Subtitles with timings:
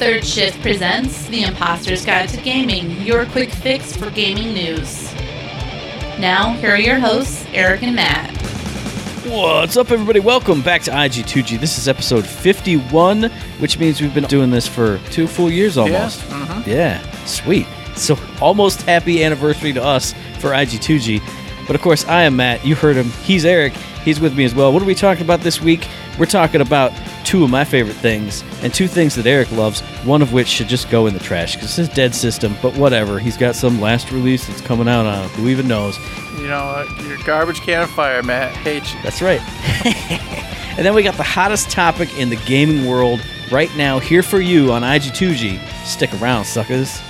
[0.00, 5.12] Third Shift presents The Imposter's Guide to Gaming, your quick fix for gaming news.
[6.18, 8.34] Now, here are your hosts, Eric and Matt.
[9.26, 10.18] What's up, everybody?
[10.18, 11.60] Welcome back to IG2G.
[11.60, 13.24] This is episode 51,
[13.58, 16.20] which means we've been doing this for two full years almost.
[16.20, 16.70] Mm-hmm.
[16.70, 17.66] Yeah, sweet.
[17.94, 21.20] So, almost happy anniversary to us for IG2G.
[21.66, 22.64] But of course, I am Matt.
[22.64, 23.10] You heard him.
[23.22, 23.74] He's Eric.
[24.02, 24.72] He's with me as well.
[24.72, 25.86] What are we talking about this week?
[26.18, 26.90] We're talking about
[27.30, 30.66] two of my favorite things and two things that Eric loves, one of which should
[30.66, 33.20] just go in the trash because it's his dead system, but whatever.
[33.20, 35.28] He's got some last release that's coming out on.
[35.30, 35.96] Who even knows?
[36.38, 38.50] You know, your garbage can of fire, Matt.
[38.56, 39.00] Hate you.
[39.04, 39.40] That's right.
[40.76, 43.20] and then we got the hottest topic in the gaming world
[43.52, 45.64] right now here for you on IG2G.
[45.84, 47.00] Stick around, suckers.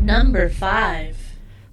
[0.00, 1.19] Number 5.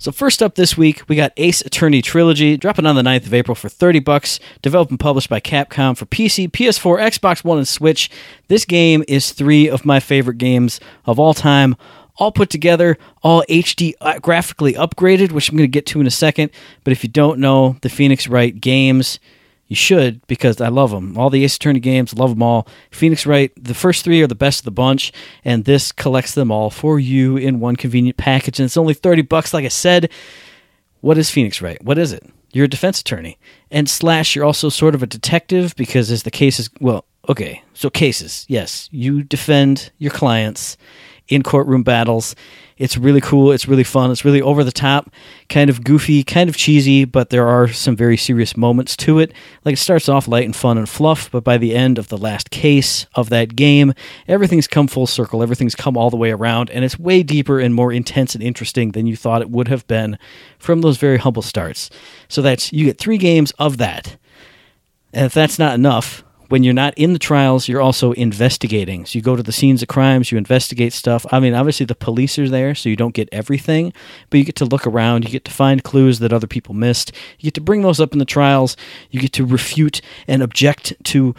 [0.07, 3.33] So first up this week, we got Ace Attorney Trilogy dropping on the 9th of
[3.33, 7.67] April for 30 bucks, developed and published by Capcom for PC, PS4, Xbox One, and
[7.67, 8.09] Switch.
[8.47, 11.75] This game is three of my favorite games of all time,
[12.15, 16.07] all put together, all HD uh, graphically upgraded, which I'm going to get to in
[16.07, 16.51] a second.
[16.85, 19.19] But if you don't know the Phoenix Wright games,
[19.67, 21.17] you should because I love them.
[21.17, 22.67] All the Ace Attorney games, love them all.
[22.91, 25.11] Phoenix Wright, the first three are the best of the bunch,
[25.43, 28.59] and this collects them all for you in one convenient package.
[28.59, 30.09] And it's only 30 bucks, like I said.
[31.01, 31.83] What is Phoenix Wright?
[31.83, 32.23] What is it?
[32.53, 33.37] You're a defense attorney.
[33.69, 37.89] And slash, you're also sort of a detective because as the cases, well, okay, so
[37.89, 40.77] cases, yes, you defend your clients
[41.27, 42.35] in courtroom battles.
[42.77, 43.51] It's really cool.
[43.51, 44.11] It's really fun.
[44.11, 45.09] It's really over the top,
[45.49, 49.33] kind of goofy, kind of cheesy, but there are some very serious moments to it.
[49.65, 52.17] Like it starts off light and fun and fluff, but by the end of the
[52.17, 53.93] last case of that game,
[54.27, 55.41] everything's come full circle.
[55.41, 58.91] Everything's come all the way around, and it's way deeper and more intense and interesting
[58.91, 60.19] than you thought it would have been
[60.59, 61.89] from those very humble starts.
[62.27, 64.17] So that's you get three games of that.
[65.13, 69.05] And if that's not enough, when you're not in the trials, you're also investigating.
[69.05, 71.25] So you go to the scenes of crimes, you investigate stuff.
[71.31, 73.93] I mean, obviously the police are there, so you don't get everything,
[74.29, 77.11] but you get to look around, you get to find clues that other people missed.
[77.39, 78.77] You get to bring those up in the trials,
[79.11, 81.35] you get to refute and object to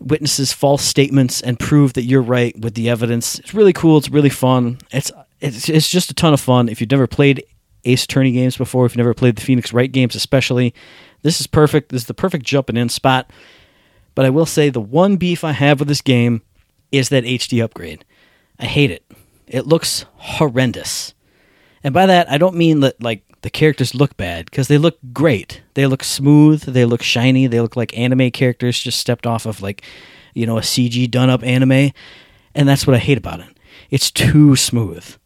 [0.00, 3.38] witnesses' false statements and prove that you're right with the evidence.
[3.38, 4.78] It's really cool, it's really fun.
[4.90, 5.10] It's
[5.40, 6.68] it's, it's just a ton of fun.
[6.68, 7.44] If you've never played
[7.84, 10.72] Ace Attorney games before, if you've never played the Phoenix Wright games especially,
[11.22, 11.88] this is perfect.
[11.90, 13.30] This is the perfect jumping in spot.
[14.14, 16.42] But I will say the one beef I have with this game
[16.90, 18.04] is that HD upgrade.
[18.58, 19.04] I hate it.
[19.46, 21.14] It looks horrendous.
[21.82, 24.98] And by that, I don't mean that like the characters look bad because they look
[25.12, 25.62] great.
[25.74, 29.62] They look smooth, they look shiny, they look like anime characters just stepped off of
[29.62, 29.82] like,
[30.32, 31.90] you know, a CG done up anime.
[32.54, 33.48] And that's what I hate about it.
[33.90, 35.16] It's too smooth.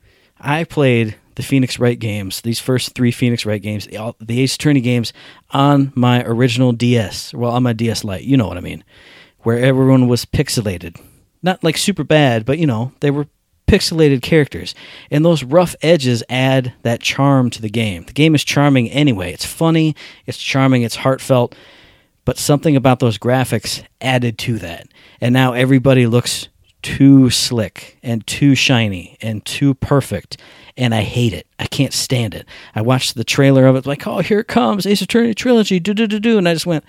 [0.41, 4.81] I played the Phoenix Wright games, these first three Phoenix Wright games, the, Ace Attorney
[4.81, 5.13] games,
[5.51, 7.33] on my original DS.
[7.33, 8.83] Well, on my DS Lite, you know what I mean,
[9.41, 11.01] where everyone was pixelated.
[11.43, 13.27] Not like super bad, but you know, they were
[13.69, 14.75] pixelated characters.
[15.11, 18.05] And those rough edges add that charm to the game.
[18.05, 19.33] The game is charming anyway.
[19.33, 19.95] It's funny,
[20.25, 21.55] it's charming, it's heartfelt,
[22.25, 24.89] but something about those graphics added to that.
[25.21, 26.49] And now everybody looks
[26.83, 30.39] too slick and too shiny and too perfect
[30.77, 31.47] and I hate it.
[31.59, 32.47] I can't stand it.
[32.75, 35.95] I watched the trailer of it, like, oh, here it comes, Ace Attorney trilogy, do
[35.95, 36.85] do do do, and I just went,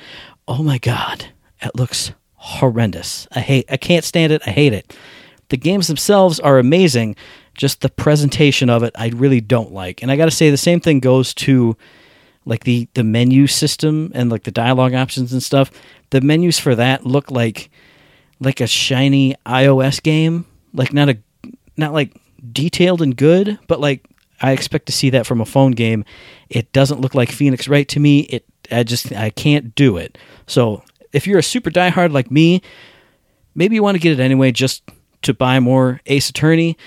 [0.47, 1.27] oh my god,
[1.61, 3.27] it looks horrendous.
[3.33, 3.65] I hate.
[3.69, 4.41] I can't stand it.
[4.45, 4.95] I hate it.
[5.49, 7.15] The games themselves are amazing.
[7.55, 10.01] Just the presentation of it, I really don't like.
[10.01, 11.75] And I got to say, the same thing goes to
[12.45, 15.71] like the the menu system and like the dialogue options and stuff.
[16.11, 17.69] The menus for that look like
[18.39, 21.17] like a shiny iOS game, like not a
[21.75, 22.15] not like
[22.51, 24.05] detailed and good, but like
[24.41, 26.05] I expect to see that from a phone game.
[26.49, 28.21] It doesn't look like Phoenix Wright to me.
[28.21, 30.17] It I just I can't do it.
[30.45, 30.83] So
[31.13, 32.61] if you're a super diehard like me,
[33.55, 34.83] maybe you want to get it anyway just
[35.23, 36.77] to buy more Ace Attorney.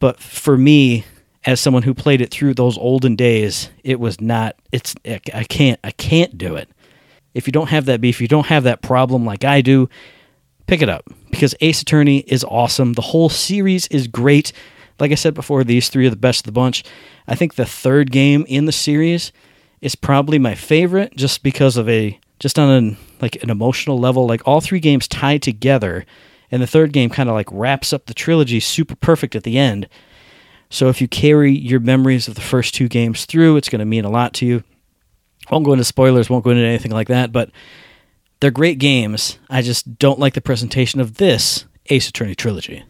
[0.00, 1.04] But for me,
[1.44, 4.56] as someone who played it through those olden days, it was not.
[4.72, 6.68] It's I can't I can't do it.
[7.34, 9.88] If you don't have that beef, you don't have that problem like I do,
[10.66, 12.94] pick it up because Ace Attorney is awesome.
[12.94, 14.52] The whole series is great.
[14.98, 16.84] Like I said before, these three are the best of the bunch.
[17.26, 19.32] I think the third game in the series
[19.80, 24.26] is probably my favorite just because of a just on an like an emotional level.
[24.26, 26.04] Like all three games tied together
[26.50, 29.58] and the third game kind of like wraps up the trilogy super perfect at the
[29.58, 29.88] end.
[30.70, 33.84] So if you carry your memories of the first two games through it's going to
[33.84, 34.64] mean a lot to you.
[35.50, 37.50] Won't go into spoilers won't go into anything like that but
[38.40, 39.38] they're great games.
[39.50, 42.84] I just don't like the presentation of this ace attorney trilogy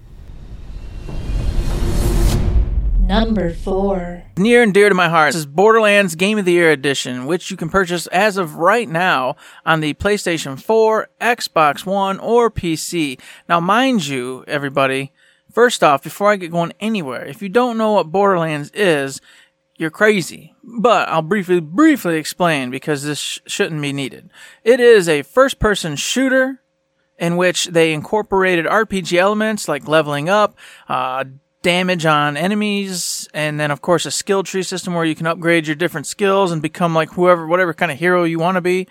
[3.09, 4.23] Number 4.
[4.37, 7.51] Near and dear to my heart this is Borderlands Game of the Year Edition, which
[7.51, 9.35] you can purchase as of right now
[9.65, 13.19] on the PlayStation 4, Xbox One, or PC.
[13.49, 15.15] Now, mind you, everybody,
[15.51, 19.23] first off, before I get going anywhere, if you don't know what Borderlands is,
[19.79, 20.55] you're crazy.
[20.63, 24.29] But I'll briefly, briefly explain because this sh- shouldn't be needed.
[24.65, 26.61] It is a first person shooter
[27.19, 30.59] in which they incorporated RPG elements like leveling up,
[30.91, 31.25] uh,
[31.63, 35.67] damage on enemies, and then of course a skill tree system where you can upgrade
[35.67, 38.87] your different skills and become like whoever, whatever kind of hero you want to be.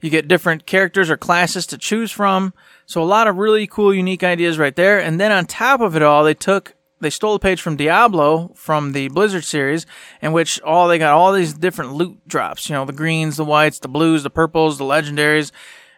[0.00, 2.52] You get different characters or classes to choose from.
[2.84, 5.00] So a lot of really cool, unique ideas right there.
[5.00, 8.52] And then on top of it all, they took they stole a page from Diablo
[8.54, 9.84] from the Blizzard series,
[10.22, 12.68] in which all they got all these different loot drops.
[12.68, 15.52] You know, the greens, the whites, the blues, the purples, the legendaries,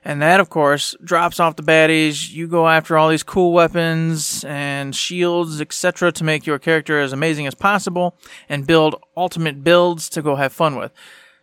[0.05, 2.31] and that, of course, drops off the baddies.
[2.31, 7.13] You go after all these cool weapons and shields, etc., to make your character as
[7.13, 8.17] amazing as possible,
[8.49, 10.93] and build ultimate builds to go have fun with.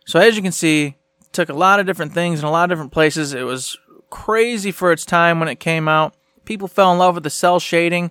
[0.06, 0.96] So as you can see,
[1.32, 3.34] took a lot of different things in a lot of different places.
[3.34, 3.76] It was
[4.10, 6.14] crazy for its time when it came out.
[6.44, 8.10] People fell in love with the cell shading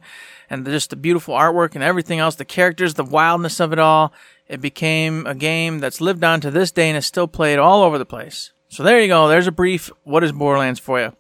[0.50, 4.14] and just the beautiful artwork and everything else, the characters, the wildness of it all.
[4.48, 7.82] It became a game that's lived on to this day and is still played all
[7.82, 8.52] over the place.
[8.75, 9.30] So there you go.
[9.30, 11.16] There's a brief what is Borderlands for you.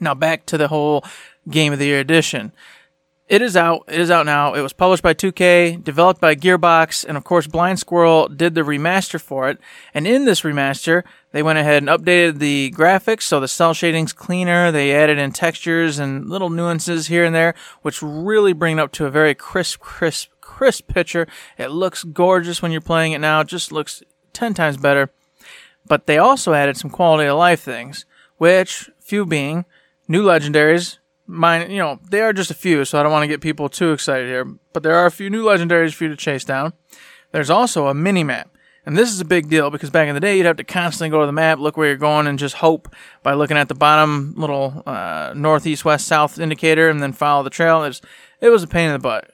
[0.00, 1.04] Now back to the whole
[1.46, 2.52] Game of the Year edition.
[3.28, 3.84] It is out.
[3.86, 4.54] It is out now.
[4.54, 8.62] It was published by 2K, developed by Gearbox, and of course Blind Squirrel did the
[8.62, 9.58] remaster for it.
[9.92, 14.14] And in this remaster, they went ahead and updated the graphics, so the cell shading's
[14.14, 14.72] cleaner.
[14.72, 18.92] They added in textures and little nuances here and there, which really bring it up
[18.92, 21.28] to a very crisp, crisp, crisp picture.
[21.58, 23.40] It looks gorgeous when you're playing it now.
[23.40, 25.10] It just looks 10 times better.
[25.90, 28.06] But they also added some quality of life things,
[28.36, 29.64] which few being
[30.06, 33.26] new legendaries, mine, you know, they are just a few, so I don't want to
[33.26, 34.44] get people too excited here.
[34.72, 36.74] But there are a few new legendaries for you to chase down.
[37.32, 38.56] There's also a mini map.
[38.86, 41.10] And this is a big deal because back in the day, you'd have to constantly
[41.10, 42.94] go to the map, look where you're going, and just hope
[43.24, 47.50] by looking at the bottom little uh, northeast, west, south indicator, and then follow the
[47.50, 47.82] trail.
[47.82, 48.02] It was,
[48.40, 49.32] it was a pain in the butt.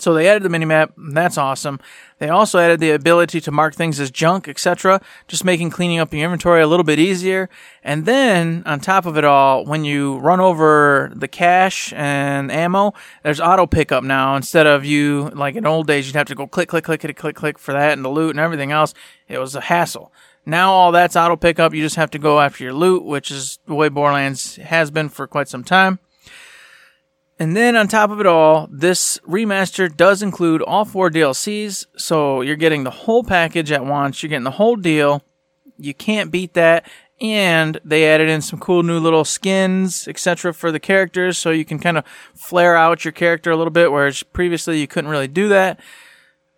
[0.00, 0.92] So they added the minimap.
[0.96, 1.80] That's awesome.
[2.18, 6.12] They also added the ability to mark things as junk, etc., just making cleaning up
[6.12, 7.48] your inventory a little bit easier.
[7.82, 12.92] And then on top of it all, when you run over the cash and ammo,
[13.22, 16.46] there's auto pickup now instead of you like in old days you'd have to go
[16.46, 18.92] click click click click click click for that and the loot and everything else.
[19.28, 20.12] It was a hassle.
[20.44, 21.74] Now all that's auto pickup.
[21.74, 25.08] You just have to go after your loot, which is the way Borderlands has been
[25.08, 25.98] for quite some time.
[27.40, 32.42] And then on top of it all, this remaster does include all four DLCs, so
[32.42, 34.22] you're getting the whole package at once.
[34.22, 35.22] You're getting the whole deal.
[35.78, 36.86] You can't beat that.
[37.18, 41.64] And they added in some cool new little skins, etc., for the characters, so you
[41.64, 42.04] can kind of
[42.34, 45.80] flare out your character a little bit, whereas previously you couldn't really do that.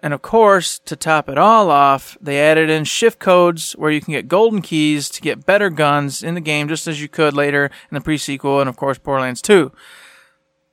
[0.01, 4.01] And of course, to top it all off, they added in shift codes where you
[4.01, 7.35] can get golden keys to get better guns in the game, just as you could
[7.35, 9.71] later in the pre-sequel and of course Borderlands 2.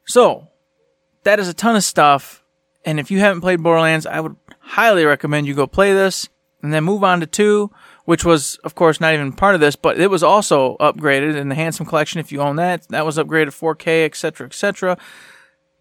[0.09, 0.47] So,
[1.21, 2.43] that is a ton of stuff.
[2.83, 6.29] And if you haven't played Borderlands, I would highly recommend you go play this
[6.63, 7.69] and then move on to 2,
[8.05, 11.49] which was, of course, not even part of this, but it was also upgraded in
[11.49, 12.19] the Handsome Collection.
[12.19, 14.97] If you own that, that was upgraded 4K, etc., etc.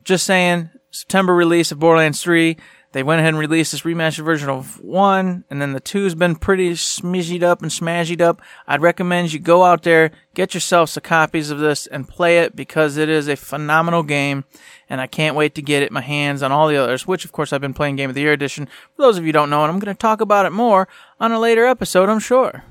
[0.04, 2.58] Just saying, September release of Borderlands 3.
[2.93, 6.37] They went ahead and released this remastered version of one, and then the two's been
[6.37, 8.40] pretty smizzied up and smashed up.
[8.67, 12.56] I'd recommend you go out there, get yourself some copies of this, and play it
[12.56, 14.45] because it is a phenomenal game,
[14.88, 17.33] and I can't wait to get it my hands on all the others, which of
[17.33, 18.66] course I've been playing Game of the Year edition.
[18.97, 20.88] For those of you don't know, and I'm going to talk about it more
[21.21, 22.64] on a later episode, I'm sure.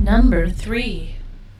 [0.00, 1.11] Number 3.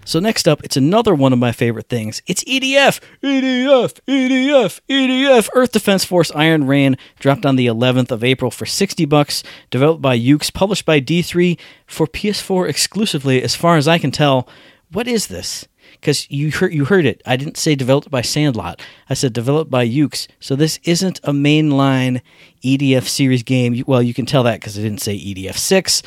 [0.05, 2.23] So next up, it's another one of my favorite things.
[2.27, 5.49] It's EDF, EDF, EDF, EDF.
[5.55, 9.45] Earth Defense Force Iron Rain dropped on the 11th of April for 60 bucks.
[9.71, 13.43] Developed by Yuke's, published by D3 for PS4 exclusively.
[13.43, 14.49] As far as I can tell,
[14.91, 15.69] what is this?
[15.93, 17.23] Because you heard you heard it.
[17.25, 18.81] I didn't say developed by Sandlot.
[19.09, 20.27] I said developed by Yuke's.
[20.41, 22.23] So this isn't a mainline
[22.65, 23.85] EDF series game.
[23.87, 26.03] Well, you can tell that because I didn't say EDF six.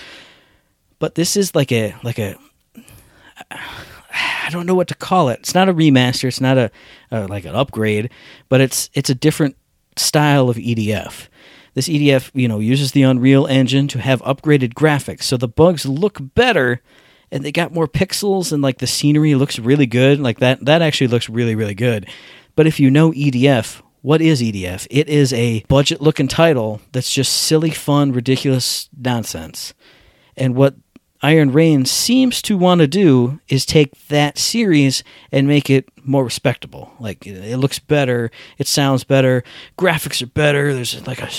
[0.99, 2.35] But this is like a like a
[3.51, 5.39] I don't know what to call it.
[5.39, 6.25] It's not a remaster.
[6.25, 6.71] It's not a,
[7.11, 8.09] a like an upgrade,
[8.49, 9.57] but it's it's a different
[9.97, 11.27] style of EDF.
[11.73, 15.85] This EDF, you know, uses the Unreal Engine to have upgraded graphics, so the bugs
[15.85, 16.81] look better,
[17.31, 20.19] and they got more pixels, and like the scenery looks really good.
[20.19, 22.07] Like that, that actually looks really, really good.
[22.55, 24.87] But if you know EDF, what is EDF?
[24.89, 29.73] It is a budget-looking title that's just silly, fun, ridiculous nonsense.
[30.37, 30.75] And what
[31.25, 36.23] Iron Rain seems to want to do is take that series and make it more
[36.23, 36.91] respectable.
[36.99, 38.29] Like it looks better,
[38.59, 39.43] it sounds better,
[39.75, 40.75] graphics are better.
[40.75, 41.29] There's like a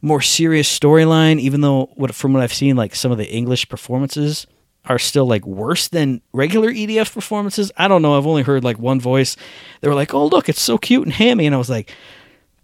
[0.00, 1.38] more serious storyline.
[1.40, 4.46] Even though what from what I've seen, like some of the English performances
[4.86, 7.70] are still like worse than regular EDF performances.
[7.76, 8.16] I don't know.
[8.16, 9.36] I've only heard like one voice.
[9.82, 11.92] They were like, "Oh look, it's so cute and hammy," and I was like,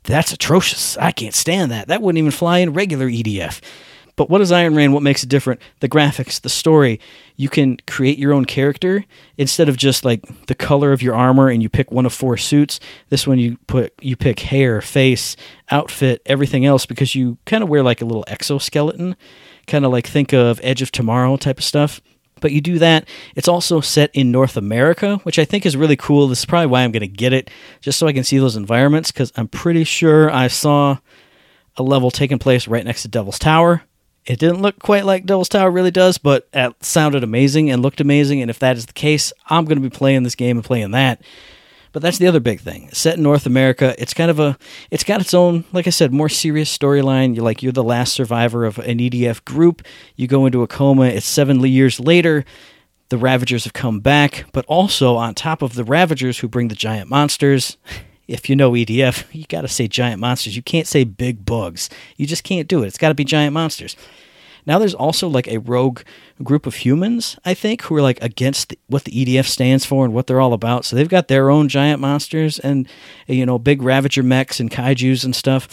[0.04, 0.96] "That's atrocious.
[0.96, 1.88] I can't stand that.
[1.88, 3.60] That wouldn't even fly in regular EDF."
[4.20, 4.92] But what is Iron Rain?
[4.92, 5.62] What makes it different?
[5.78, 7.00] The graphics, the story.
[7.36, 9.06] You can create your own character
[9.38, 12.36] instead of just like the color of your armor and you pick one of four
[12.36, 12.80] suits.
[13.08, 15.36] This one you put you pick hair, face,
[15.70, 19.16] outfit, everything else because you kind of wear like a little exoskeleton,
[19.66, 22.02] kind of like think of Edge of Tomorrow type of stuff.
[22.42, 23.08] But you do that.
[23.36, 26.28] It's also set in North America, which I think is really cool.
[26.28, 27.48] This is probably why I'm going to get it,
[27.80, 30.98] just so I can see those environments, because I'm pretty sure I saw
[31.78, 33.84] a level taking place right next to Devil's Tower.
[34.26, 38.00] It didn't look quite like Devil's Tower really does, but it sounded amazing and looked
[38.00, 38.42] amazing.
[38.42, 40.90] And if that is the case, I'm going to be playing this game and playing
[40.92, 41.22] that.
[41.92, 42.88] But that's the other big thing.
[42.92, 44.56] Set in North America, it's kind of a
[44.90, 47.34] it's got its own, like I said, more serious storyline.
[47.34, 49.82] You're like you're the last survivor of an EDF group.
[50.14, 51.06] You go into a coma.
[51.06, 52.44] It's seven years later.
[53.08, 56.76] The Ravagers have come back, but also on top of the Ravagers who bring the
[56.76, 57.76] giant monsters.
[58.30, 60.56] If you know EDF, you got to say giant monsters.
[60.56, 61.90] You can't say big bugs.
[62.16, 62.86] You just can't do it.
[62.86, 63.96] It's got to be giant monsters.
[64.66, 66.00] Now there's also like a rogue
[66.42, 70.12] group of humans, I think, who are like against what the EDF stands for and
[70.12, 70.84] what they're all about.
[70.84, 72.86] So they've got their own giant monsters and
[73.26, 75.68] you know big Ravager mechs and kaiju's and stuff.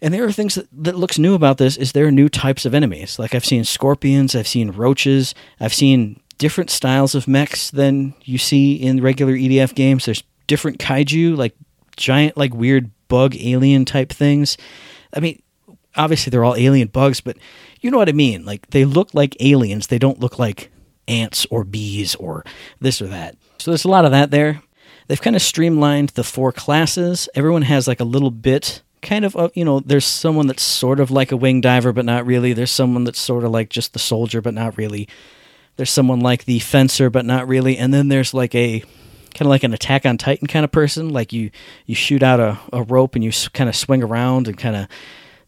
[0.00, 2.66] And there are things that, that looks new about this is there are new types
[2.66, 3.20] of enemies.
[3.20, 8.36] Like I've seen scorpions, I've seen roaches, I've seen different styles of mechs than you
[8.36, 10.06] see in regular EDF games.
[10.06, 11.54] There's different kaiju, like
[11.96, 14.56] giant, like weird bug alien type things.
[15.12, 15.42] I mean,
[15.96, 17.36] obviously they're all alien bugs, but
[17.80, 18.44] you know what I mean.
[18.44, 19.88] Like they look like aliens.
[19.88, 20.70] They don't look like
[21.08, 22.44] ants or bees or
[22.80, 23.36] this or that.
[23.58, 24.62] So there's a lot of that there.
[25.08, 27.28] They've kind of streamlined the four classes.
[27.34, 31.00] Everyone has like a little bit kind of, a, you know, there's someone that's sort
[31.00, 32.52] of like a wing diver, but not really.
[32.52, 35.08] There's someone that's sort of like just the soldier, but not really.
[35.76, 37.76] There's someone like the fencer, but not really.
[37.76, 38.84] And then there's like a
[39.34, 41.50] kind of like an attack on titan kind of person like you
[41.86, 44.88] you shoot out a, a rope and you kind of swing around and kind of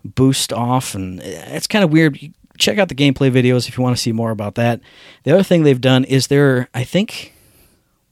[0.05, 2.19] boost off, and eh, it's kind of weird.
[2.57, 4.81] Check out the gameplay videos if you want to see more about that.
[5.25, 7.35] The other thing they've done is there, I think,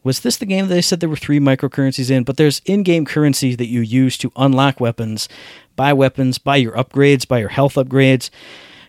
[0.02, 2.25] was this the game that they said there were three microcurrencies in?
[2.25, 5.29] But there's in game currency that you use to unlock weapons,
[5.76, 8.31] buy weapons, buy your upgrades, buy your health upgrades,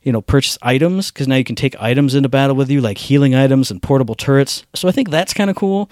[0.02, 2.98] you know, purchase items, because now you can take items into battle with you, like
[2.98, 4.66] healing items and portable turrets.
[4.74, 5.88] So I think that's kind of cool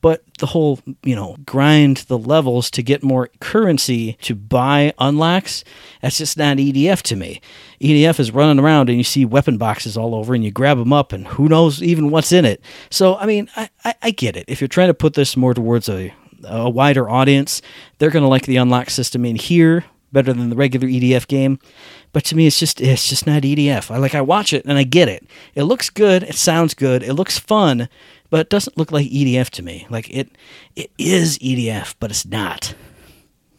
[0.00, 5.64] but the whole you know grind the levels to get more currency to buy unlocks
[6.00, 7.40] that's just not edf to me.
[7.80, 10.92] Edf is running around and you see weapon boxes all over and you grab them
[10.92, 12.60] up and who knows even what's in it.
[12.90, 14.44] So i mean i, I, I get it.
[14.48, 16.12] If you're trying to put this more towards a,
[16.44, 17.62] a wider audience
[17.98, 21.58] they're going to like the unlock system in here better than the regular edf game.
[22.12, 24.78] But to me it's just it's just not edf i like i watch it and
[24.78, 25.26] i get it.
[25.54, 26.22] It looks good.
[26.22, 27.02] It sounds good.
[27.02, 27.88] It looks fun
[28.30, 29.86] but it doesn't look like EDF to me.
[29.90, 30.30] Like it,
[30.74, 32.74] it is EDF, but it's not.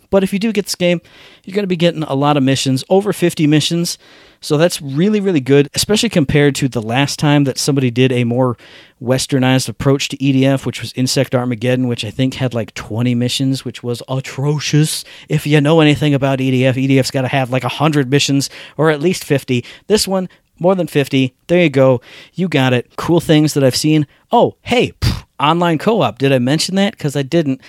[0.10, 1.02] But if you do get this game,
[1.44, 3.98] you're going to be getting a lot of missions, over 50 missions.
[4.40, 8.24] So that's really, really good, especially compared to the last time that somebody did a
[8.24, 8.56] more
[9.02, 13.66] westernized approach to EDF, which was Insect Armageddon, which I think had like 20 missions,
[13.66, 15.04] which was atrocious.
[15.28, 19.02] If you know anything about EDF, EDF's got to have like 100 missions or at
[19.02, 19.66] least 50.
[19.88, 21.34] This one, more than 50.
[21.48, 22.02] There you go.
[22.34, 22.96] You got it.
[22.98, 24.08] Cool things that I've seen.
[24.32, 26.20] Oh, hey, pff, online co op.
[26.20, 26.94] Did I mention that?
[26.94, 27.62] Because I didn't.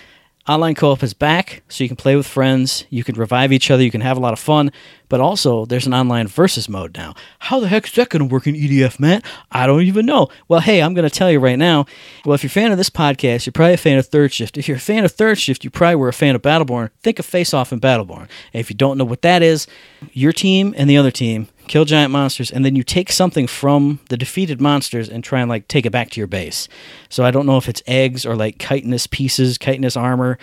[0.49, 2.87] Online co op is back, so you can play with friends.
[2.89, 3.83] You can revive each other.
[3.83, 4.73] You can have a lot of fun.
[5.11, 7.15] But also, there's an online versus mode now.
[7.39, 9.27] How the heck is that going to work in EDF, Matt?
[9.53, 10.29] I don't even know.
[10.49, 11.85] Well, hey, I'm going to tell you right now.
[12.25, 14.57] Well, if you're a fan of this podcast, you're probably a fan of Third Shift.
[14.57, 16.91] If you're a fan of Third Shift, you probably were a fan of Battleborn.
[17.03, 18.29] Think of Face Off and Battleborn.
[18.53, 19.67] And if you don't know what that is,
[20.13, 24.01] your team and the other team kill giant monsters, and then you take something from
[24.09, 26.69] the defeated monsters and try and like take it back to your base.
[27.09, 30.39] So I don't know if it's eggs or like chitinous pieces, chitinous armor,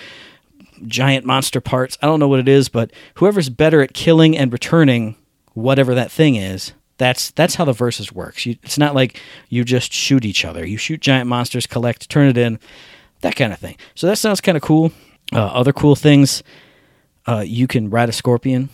[0.88, 1.98] giant monster parts.
[2.02, 5.16] I don't know what it is, but whoever's better at killing and returning
[5.54, 8.46] whatever that thing is, that's that's how the versus works.
[8.46, 10.66] You, it's not like you just shoot each other.
[10.66, 12.60] You shoot giant monsters, collect, turn it in,
[13.22, 13.78] that kind of thing.
[13.96, 14.92] So that sounds kind of cool.
[15.34, 16.44] Uh, other cool things,
[17.26, 18.70] uh, you can ride a scorpion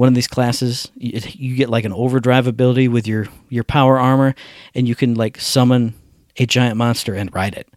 [0.00, 4.34] one of these classes you, get like an overdrive ability with your your power armor
[4.74, 5.92] and you can like summon
[6.38, 7.68] a giant monster and ride it.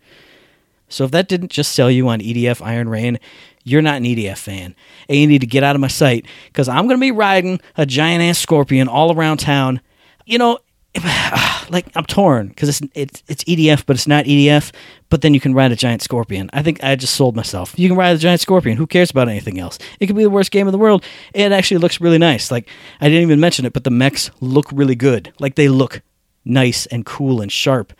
[0.87, 3.19] So if that didn't just sell you on edf iron rain
[3.65, 4.73] you're not an edf fan
[5.09, 7.59] and you need to get out of my sight because i'm going to be riding
[7.75, 9.81] a giant ass scorpion all around town.
[10.25, 10.59] You know
[11.69, 14.71] like I'm torn because it's it's it's EDF, but it's not EDF.
[15.09, 16.49] But then you can ride a giant scorpion.
[16.53, 17.77] I think I just sold myself.
[17.77, 18.77] You can ride a giant scorpion.
[18.77, 19.77] Who cares about anything else?
[19.99, 21.03] It could be the worst game in the world.
[21.33, 22.49] It actually looks really nice.
[22.49, 22.67] Like
[22.99, 25.33] I didn't even mention it, but the mechs look really good.
[25.39, 26.01] Like they look
[26.45, 27.93] nice and cool and sharp.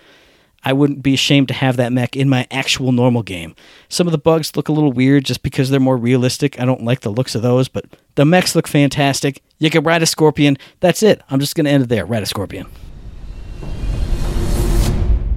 [0.65, 3.53] I wouldn't be ashamed to have that mech in my actual normal game.
[3.89, 6.60] Some of the bugs look a little weird just because they're more realistic.
[6.60, 9.41] I don't like the looks of those, but the mechs look fantastic.
[9.60, 10.58] You can ride a scorpion.
[10.79, 11.22] That's it.
[11.29, 12.05] I'm just going to end it there.
[12.05, 12.67] Ride a scorpion.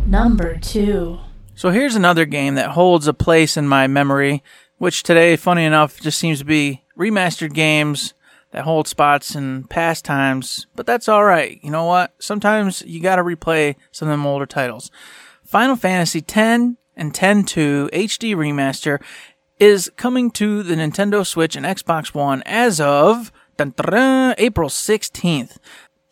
[0.07, 1.19] Number two.
[1.57, 4.43] So here's another game that holds a place in my memory,
[4.79, 8.15] which today, funny enough, just seems to be remastered games
[8.53, 11.59] that hold spots in past times, but that's alright.
[11.63, 12.15] You know what?
[12.21, 14.91] Sometimes you gotta replay some of them older titles.
[15.45, 19.03] Final Fantasy X and X-2 HD Remaster
[19.59, 25.57] is coming to the Nintendo Switch and Xbox One as of April 16th.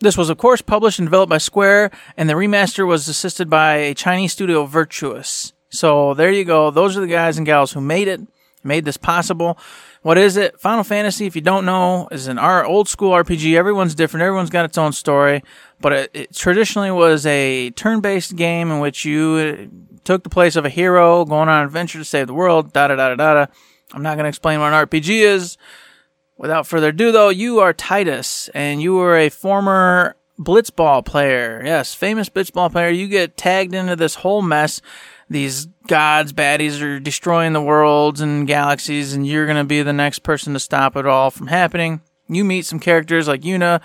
[0.01, 3.77] This was, of course, published and developed by Square, and the remaster was assisted by
[3.77, 5.53] a Chinese studio, Virtuos.
[5.71, 6.71] So there you go.
[6.71, 8.21] Those are the guys and gals who made it,
[8.63, 9.59] made this possible.
[10.03, 10.61] What is it?
[10.61, 13.57] Final Fantasy, if you don't know, is an old school RPG.
[13.57, 14.23] Everyone's different.
[14.23, 15.43] Everyone's got its own story,
[15.81, 20.57] but it, it traditionally was a turn-based game in which you uh, took the place
[20.57, 22.73] of a hero going on an adventure to save the world.
[22.73, 23.47] Da da da da da.
[23.93, 25.57] I'm not going to explain what an RPG is.
[26.37, 31.63] Without further ado, though, you are Tidus, and you were a former blitzball player.
[31.65, 32.91] Yes, famous blitzball player.
[32.91, 34.81] You get tagged into this whole mess.
[35.31, 39.93] These gods, baddies are destroying the worlds and galaxies, and you're going to be the
[39.93, 42.01] next person to stop it all from happening.
[42.29, 43.81] You meet some characters like Yuna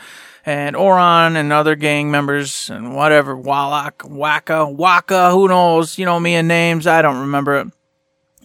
[0.46, 6.20] and Auron and other gang members and whatever, Wallach, Wakka, Wakka, who knows, you know
[6.20, 7.68] me and names, I don't remember it.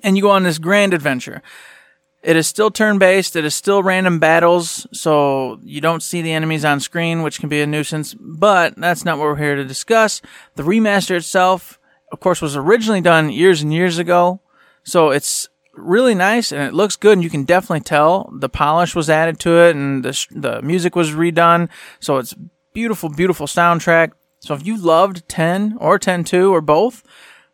[0.02, 1.42] And you go on this grand adventure.
[2.24, 3.36] It is still turn based.
[3.36, 7.50] It is still random battles, so you don't see the enemies on screen, which can
[7.50, 8.14] be a nuisance.
[8.14, 10.22] But that's not what we're here to discuss.
[10.54, 11.78] The remaster itself,
[12.10, 14.40] of course, was originally done years and years ago,
[14.84, 17.12] so it's really nice and it looks good.
[17.12, 20.96] And you can definitely tell the polish was added to it, and the the music
[20.96, 21.68] was redone.
[22.00, 22.34] So it's
[22.72, 24.12] beautiful, beautiful soundtrack.
[24.40, 27.02] So if you loved 10 or 10-2 or both,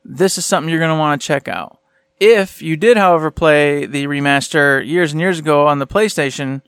[0.05, 1.80] this is something you're going to want to check out.
[2.21, 6.61] If you did, however, play the remaster years and years ago on the PlayStation,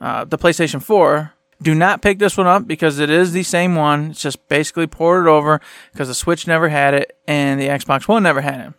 [0.00, 3.76] uh, the PlayStation 4, do not pick this one up because it is the same
[3.76, 4.10] one.
[4.10, 5.60] It's just basically ported over
[5.92, 8.72] because the Switch never had it and the Xbox One never had it.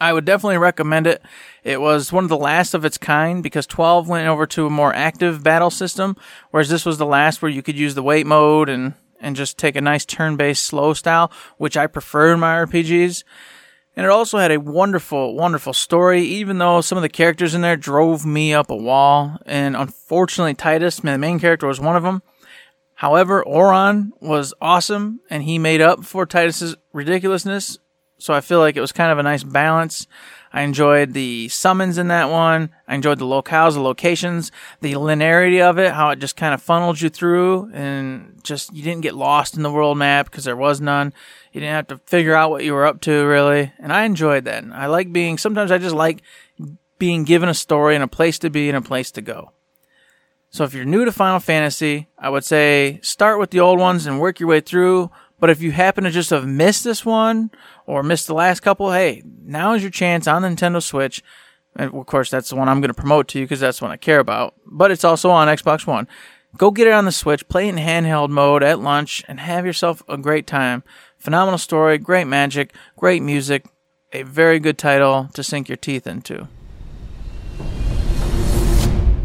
[0.00, 1.22] I would definitely recommend it.
[1.64, 4.70] It was one of the last of its kind because 12 went over to a
[4.70, 6.16] more active battle system,
[6.50, 9.58] whereas this was the last where you could use the wait mode and, and just
[9.58, 13.24] take a nice turn-based slow style, which I prefer in my RPGs.
[13.94, 17.60] And it also had a wonderful, wonderful story, even though some of the characters in
[17.60, 19.36] there drove me up a wall.
[19.44, 22.22] And unfortunately, Tidus, the main character, was one of them.
[22.94, 27.78] However, Auron was awesome, and he made up for Tidus's ridiculousness.
[28.18, 30.06] So I feel like it was kind of a nice balance.
[30.52, 32.70] I enjoyed the summons in that one.
[32.86, 36.60] I enjoyed the locales, the locations, the linearity of it, how it just kind of
[36.60, 40.56] funneled you through and just you didn't get lost in the world map because there
[40.56, 41.14] was none.
[41.52, 43.72] You didn't have to figure out what you were up to really.
[43.78, 44.64] And I enjoyed that.
[44.72, 46.22] I like being, sometimes I just like
[46.98, 49.52] being given a story and a place to be and a place to go.
[50.50, 54.04] So if you're new to Final Fantasy, I would say start with the old ones
[54.04, 55.10] and work your way through.
[55.42, 57.50] But if you happen to just have missed this one
[57.84, 61.20] or missed the last couple, hey, now is your chance on the Nintendo Switch.
[61.74, 63.86] And of course, that's the one I'm going to promote to you because that's the
[63.86, 64.54] one I care about.
[64.64, 66.06] But it's also on Xbox One.
[66.56, 69.66] Go get it on the Switch, play it in handheld mode at lunch, and have
[69.66, 70.84] yourself a great time.
[71.18, 73.66] Phenomenal story, great magic, great music,
[74.12, 76.46] a very good title to sink your teeth into.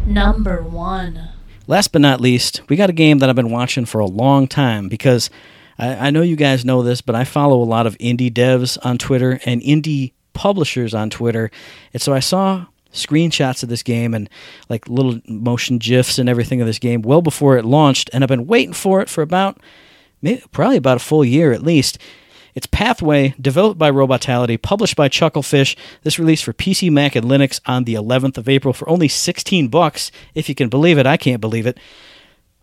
[0.04, 1.28] Number one.
[1.68, 4.48] Last but not least, we got a game that I've been watching for a long
[4.48, 5.30] time because
[5.78, 8.78] I, I know you guys know this, but I follow a lot of indie devs
[8.84, 11.50] on Twitter and indie publishers on Twitter.
[11.92, 14.30] And so I saw screenshots of this game and
[14.68, 18.28] like little motion gifs and everything of this game well before it launched and I've
[18.28, 19.60] been waiting for it for about
[20.22, 21.98] maybe, probably about a full year at least.
[22.54, 25.76] It's Pathway, developed by Robotality, published by Chucklefish.
[26.02, 29.68] This released for PC, Mac, and Linux on the 11th of April for only 16
[29.68, 30.10] bucks.
[30.34, 31.78] If you can believe it, I can't believe it.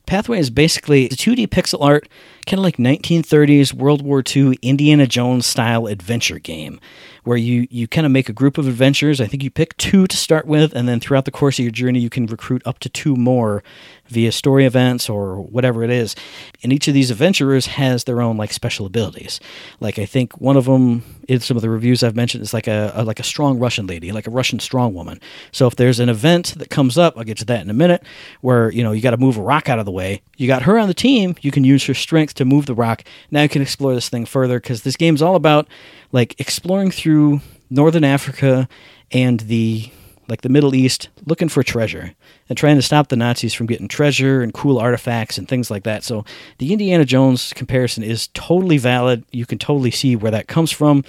[0.06, 2.08] Pathway is basically a 2D pixel art,
[2.46, 6.80] kind of like 1930s World War II Indiana Jones style adventure game,
[7.24, 9.20] where you, you kind of make a group of adventurers.
[9.20, 11.72] I think you pick two to start with, and then throughout the course of your
[11.72, 13.64] journey, you can recruit up to two more
[14.08, 16.16] via story events or whatever it is.
[16.64, 19.40] And each of these adventurers has their own like special abilities.
[19.80, 22.68] Like I think one of them in some of the reviews I've mentioned is like
[22.68, 25.20] a, a like a strong Russian lady, like a Russian strong woman.
[25.52, 28.04] So if there's an event that comes up, I'll get to that in a minute,
[28.42, 30.22] where you know you got to move a rock out of the way.
[30.38, 31.36] You got her on the team.
[31.42, 33.04] You can use her strength to move the rock.
[33.32, 35.68] Now you can explore this thing further because this game's all about
[36.12, 38.68] like exploring through northern Africa
[39.12, 39.92] and the
[40.28, 42.14] like the Middle East looking for treasure
[42.48, 45.84] and trying to stop the Nazis from getting treasure and cool artifacts and things like
[45.84, 46.04] that.
[46.04, 46.26] So
[46.60, 49.24] the Indiana Jones comparison is totally valid.
[49.32, 51.04] You can totally see where that comes from.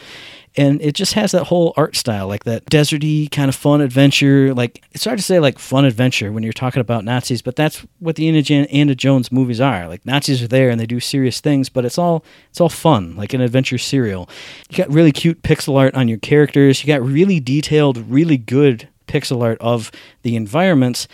[0.59, 4.55] And it just has that whole art style, like that deserty kind of fun adventure.
[4.55, 7.85] Like it's hard to say like fun adventure when you're talking about Nazis, but that's
[7.99, 9.87] what the Indiana Jones movies are.
[9.87, 13.17] Like Nazis are there and they do serious things, but it's all it's all fun,
[13.17, 14.31] like an adventure serial.
[14.71, 16.83] You got really cute pixel art on your characters.
[16.83, 19.91] You got really detailed, really good pixel art of
[20.23, 21.09] the environments.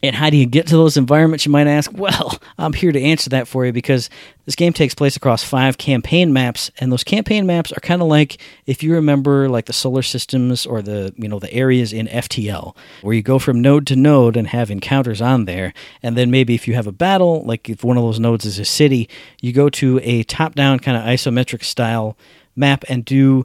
[0.00, 1.90] And how do you get to those environments, you might ask?
[1.98, 4.08] Well, I'm here to answer that for you because
[4.44, 8.06] this game takes place across five campaign maps, and those campaign maps are kind of
[8.06, 12.06] like if you remember like the solar systems or the you know the areas in
[12.06, 16.30] FTL, where you go from node to node and have encounters on there, and then
[16.30, 19.08] maybe if you have a battle, like if one of those nodes is a city,
[19.40, 22.16] you go to a top-down kind of isometric style
[22.54, 23.44] map and do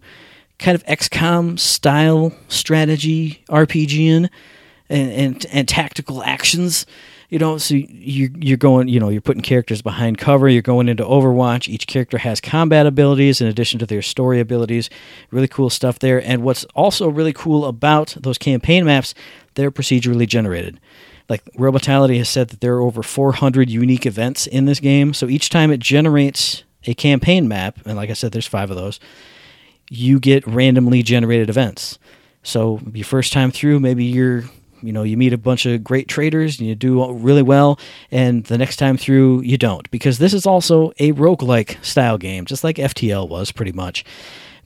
[0.64, 4.30] kind of XCOM style strategy RPG in
[4.90, 6.86] and, and, and tactical actions.
[7.30, 10.48] You know, so you you're going, you know, you're putting characters behind cover.
[10.48, 11.68] You're going into Overwatch.
[11.68, 14.90] Each character has combat abilities in addition to their story abilities.
[15.32, 16.24] Really cool stuff there.
[16.26, 19.14] And what's also really cool about those campaign maps,
[19.56, 20.80] they're procedurally generated.
[21.28, 25.14] Like Robotality has said that there are over 400 unique events in this game.
[25.14, 28.78] So each time it generates a campaign map, and like I said, there's five of
[28.78, 29.00] those
[29.90, 32.00] you get randomly generated events.
[32.44, 34.44] So your first time through, maybe you're
[34.82, 37.80] you know you meet a bunch of great traders and you do really well
[38.12, 39.90] and the next time through you don't.
[39.92, 44.04] Because this is also a roguelike style game just like ftl was pretty much.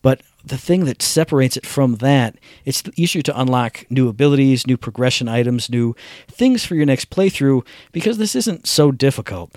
[0.01, 4.77] But the thing that separates it from that it's easier to unlock new abilities new
[4.77, 5.95] progression items new
[6.27, 9.53] things for your next playthrough because this isn't so difficult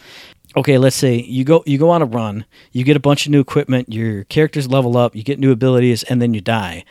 [0.57, 3.33] okay, let's say you go you go on a run, you get a bunch of
[3.33, 6.85] new equipment, your characters level up, you get new abilities, and then you die.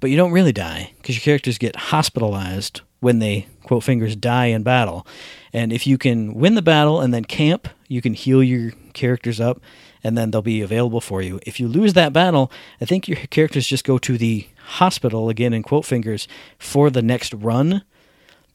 [0.00, 4.46] But you don't really die because your characters get hospitalized when they quote fingers die
[4.46, 5.06] in battle.
[5.52, 9.40] And if you can win the battle and then camp, you can heal your characters
[9.40, 9.60] up
[10.04, 11.40] and then they'll be available for you.
[11.46, 15.52] If you lose that battle, I think your characters just go to the hospital again
[15.52, 17.82] in quote fingers for the next run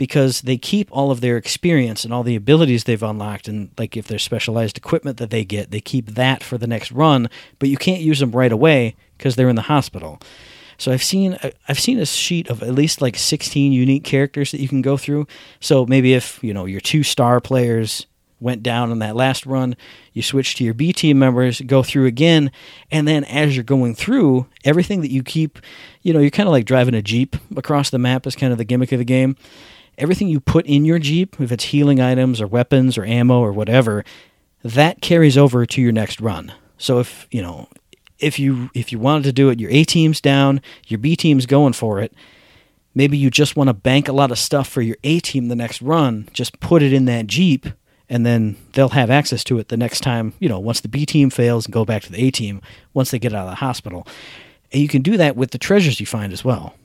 [0.01, 3.95] because they keep all of their experience and all the abilities they've unlocked and like
[3.95, 7.69] if there's specialized equipment that they get they keep that for the next run but
[7.69, 10.19] you can't use them right away because they're in the hospital.
[10.79, 14.49] So i've seen uh, i've seen a sheet of at least like 16 unique characters
[14.49, 15.27] that you can go through.
[15.59, 18.07] So maybe if you know your two star players
[18.39, 19.75] went down in that last run
[20.13, 22.51] you switch to your b team members go through again
[22.89, 25.59] and then as you're going through everything that you keep
[26.01, 28.57] you know you're kind of like driving a jeep across the map is kind of
[28.57, 29.35] the gimmick of the game
[30.01, 33.53] everything you put in your Jeep, if it's healing items or weapons or ammo or
[33.53, 34.03] whatever,
[34.63, 36.51] that carries over to your next run.
[36.77, 37.69] So if, you know,
[38.19, 41.45] if you if you wanted to do it, your A team's down, your B team's
[41.45, 42.13] going for it.
[42.93, 45.55] Maybe you just want to bank a lot of stuff for your A team the
[45.55, 47.67] next run, just put it in that Jeep
[48.09, 51.05] and then they'll have access to it the next time, you know, once the B
[51.05, 52.61] team fails and go back to the A team
[52.93, 54.05] once they get out of the hospital.
[54.73, 56.75] And you can do that with the treasures you find as well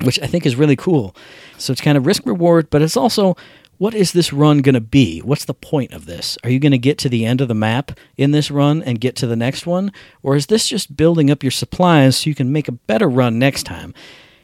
[0.00, 1.14] which I think is really cool.
[1.58, 3.36] So it's kind of risk reward, but it's also
[3.78, 5.18] what is this run going to be?
[5.20, 6.38] What's the point of this?
[6.44, 9.00] Are you going to get to the end of the map in this run and
[9.00, 9.92] get to the next one?
[10.22, 13.40] Or is this just building up your supplies so you can make a better run
[13.40, 13.92] next time?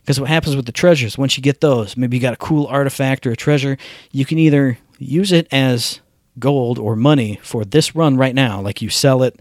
[0.01, 2.67] Because what happens with the treasures, once you get those, maybe you got a cool
[2.67, 3.79] artifact or a treasure,
[4.11, 6.01] you can either use it as
[6.41, 8.61] gold or money for this run right now.
[8.61, 9.39] Like you sell it.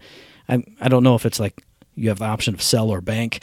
[0.48, 1.60] I, I don't know if it's like
[1.96, 3.42] you have the option of sell or bank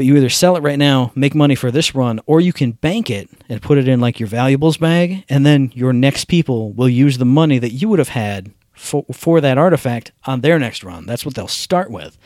[0.00, 2.72] but you either sell it right now, make money for this run, or you can
[2.72, 6.72] bank it and put it in like your valuables bag, and then your next people
[6.72, 10.58] will use the money that you would have had for, for that artifact on their
[10.58, 11.04] next run.
[11.04, 12.16] That's what they'll start with.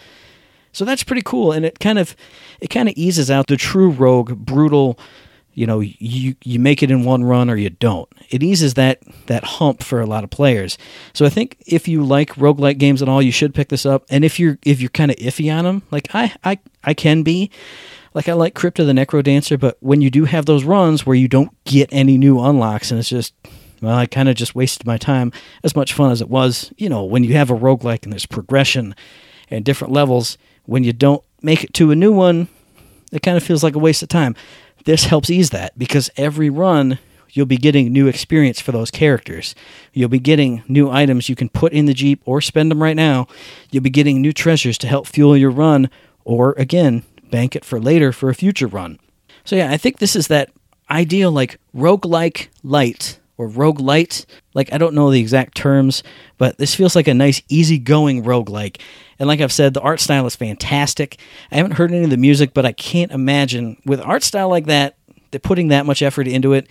[0.71, 2.15] So that's pretty cool, and it kind of
[2.61, 4.97] it kind of eases out the true rogue, brutal
[5.55, 8.09] you know you you make it in one run or you don't.
[8.31, 10.77] It eases that that hump for a lot of players.
[11.13, 14.05] So i think if you like roguelike games at all you should pick this up.
[14.11, 17.23] And if you're if you're kind of iffy on them like i i i can
[17.23, 17.51] be.
[18.13, 21.17] Like i like Crypt of the NecroDancer but when you do have those runs where
[21.17, 23.35] you don't get any new unlocks and it's just
[23.83, 25.33] well i kind of just wasted my time
[25.65, 28.25] as much fun as it was you know when you have a roguelike and there's
[28.25, 28.95] progression
[29.51, 32.47] and different levels when you don't make it to a new one
[33.11, 34.37] it kind of feels like a waste of time
[34.85, 36.99] this helps ease that because every run
[37.35, 39.55] you'll be getting new experience for those characters.
[39.93, 42.97] You'll be getting new items you can put in the Jeep or spend them right
[42.97, 43.27] now.
[43.71, 45.91] You'll be getting new treasures to help fuel your run,
[46.25, 48.99] or again, bank it for later for a future run.
[49.45, 50.51] So, yeah, I think this is that
[50.89, 54.27] ideal, like roguelike light or roguelite.
[54.55, 56.03] Like, I don't know the exact terms,
[56.39, 58.81] but this feels like a nice, easygoing roguelike.
[59.19, 61.19] And like I've said, the art style is fantastic.
[61.51, 64.67] I haven't heard any of the music, but I can't imagine with art style like
[64.67, 64.97] that,
[65.31, 66.69] they're putting that much effort into it.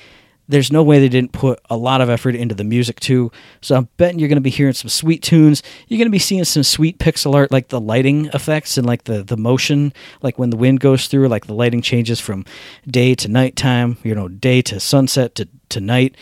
[0.48, 3.32] There's no way they didn't put a lot of effort into the music too.
[3.62, 5.64] So I'm betting you're going to be hearing some sweet tunes.
[5.88, 9.06] You're going to be seeing some sweet pixel art, like the lighting effects and like
[9.06, 12.44] the the motion, like when the wind goes through, like the lighting changes from
[12.86, 13.98] day to nighttime.
[14.04, 16.16] You know, day to sunset to to night.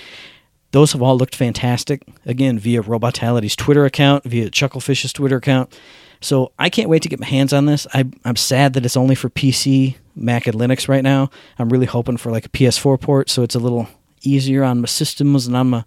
[0.72, 2.04] Those have all looked fantastic.
[2.26, 5.78] Again, via Robotality's Twitter account, via Chucklefish's Twitter account.
[6.22, 7.88] So I can't wait to get my hands on this.
[7.94, 11.30] I, I'm sad that it's only for PC, Mac, and Linux right now.
[11.58, 13.88] I'm really hoping for like a PS4 port, so it's a little
[14.22, 15.86] easier on my systems, and I'm a,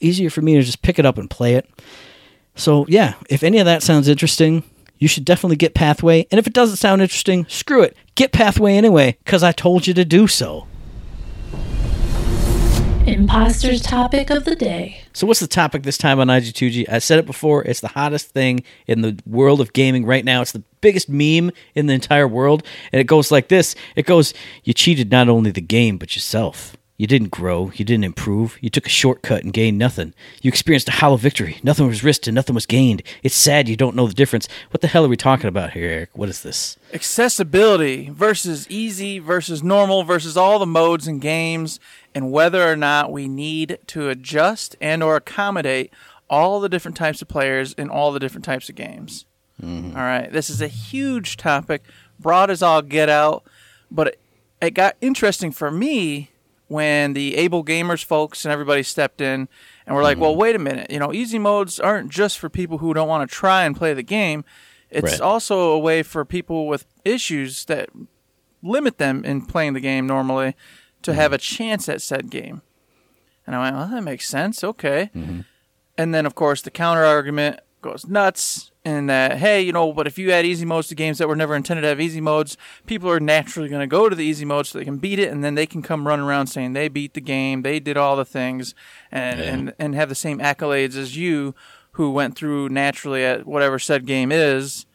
[0.00, 1.68] easier for me to just pick it up and play it.
[2.54, 4.62] So yeah, if any of that sounds interesting,
[4.98, 6.26] you should definitely get Pathway.
[6.30, 9.94] And if it doesn't sound interesting, screw it, get Pathway anyway, because I told you
[9.94, 10.68] to do so.
[13.06, 15.02] Imposters topic of the day.
[15.12, 16.88] So, what's the topic this time on IG2G?
[16.88, 17.64] I said it before.
[17.64, 20.40] It's the hottest thing in the world of gaming right now.
[20.40, 22.64] It's the biggest meme in the entire world.
[22.92, 26.76] And it goes like this It goes, You cheated not only the game, but yourself.
[27.02, 27.72] You didn't grow.
[27.74, 28.58] You didn't improve.
[28.60, 30.14] You took a shortcut and gained nothing.
[30.40, 31.58] You experienced a hollow victory.
[31.64, 33.02] Nothing was risked and nothing was gained.
[33.24, 34.46] It's sad you don't know the difference.
[34.70, 36.10] What the hell are we talking about here, Eric?
[36.12, 36.76] What is this?
[36.94, 41.80] Accessibility versus easy versus normal versus all the modes and games
[42.14, 45.92] and whether or not we need to adjust and or accommodate
[46.30, 49.26] all the different types of players in all the different types of games.
[49.60, 49.96] Mm-hmm.
[49.96, 51.82] All right, this is a huge topic,
[52.20, 53.42] broad as all get out,
[53.90, 54.20] but it,
[54.60, 56.28] it got interesting for me
[56.72, 59.48] when the able gamers folks and everybody stepped in
[59.86, 60.22] and were like, Mm-hmm.
[60.22, 63.28] "Well, wait a minute, you know, easy modes aren't just for people who don't want
[63.28, 64.44] to try and play the game.
[64.90, 65.20] It's Right.
[65.20, 67.88] also a way for people with issues that
[68.62, 70.54] limit them in playing the game normally
[71.02, 72.62] to have a chance at said game.
[73.46, 74.62] And I went, well, that makes sense.
[74.62, 75.10] Okay.
[75.98, 80.06] And then, of course, the counter argument goes nuts and that, hey, you know, but
[80.06, 82.56] if you add easy modes to games that were never intended to have easy modes,
[82.86, 85.30] people are naturally going to go to the easy mode so they can beat it,
[85.30, 88.16] and then they can come run around saying they beat the game, they did all
[88.16, 88.74] the things,
[89.10, 89.46] and, Yeah.
[89.46, 91.54] and, and have the same accolades as you
[91.92, 94.86] who went through naturally at whatever said game is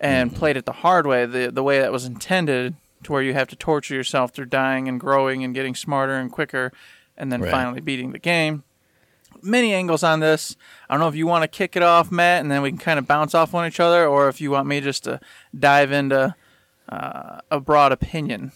[0.00, 0.38] and mm-hmm.
[0.38, 3.48] played it the hard way, the the way that was intended, to where you have
[3.48, 6.72] to torture yourself through dying and growing and getting smarter and quicker,
[7.16, 7.50] and then Right.
[7.50, 8.62] finally beating the game.
[9.42, 10.56] Many angles on this.
[10.88, 12.78] I don't know if you want to kick it off, Matt, and then we can
[12.78, 15.20] kind of bounce off on each other, or if you want me just to
[15.58, 16.34] dive into
[16.88, 18.52] uh, a broad opinion.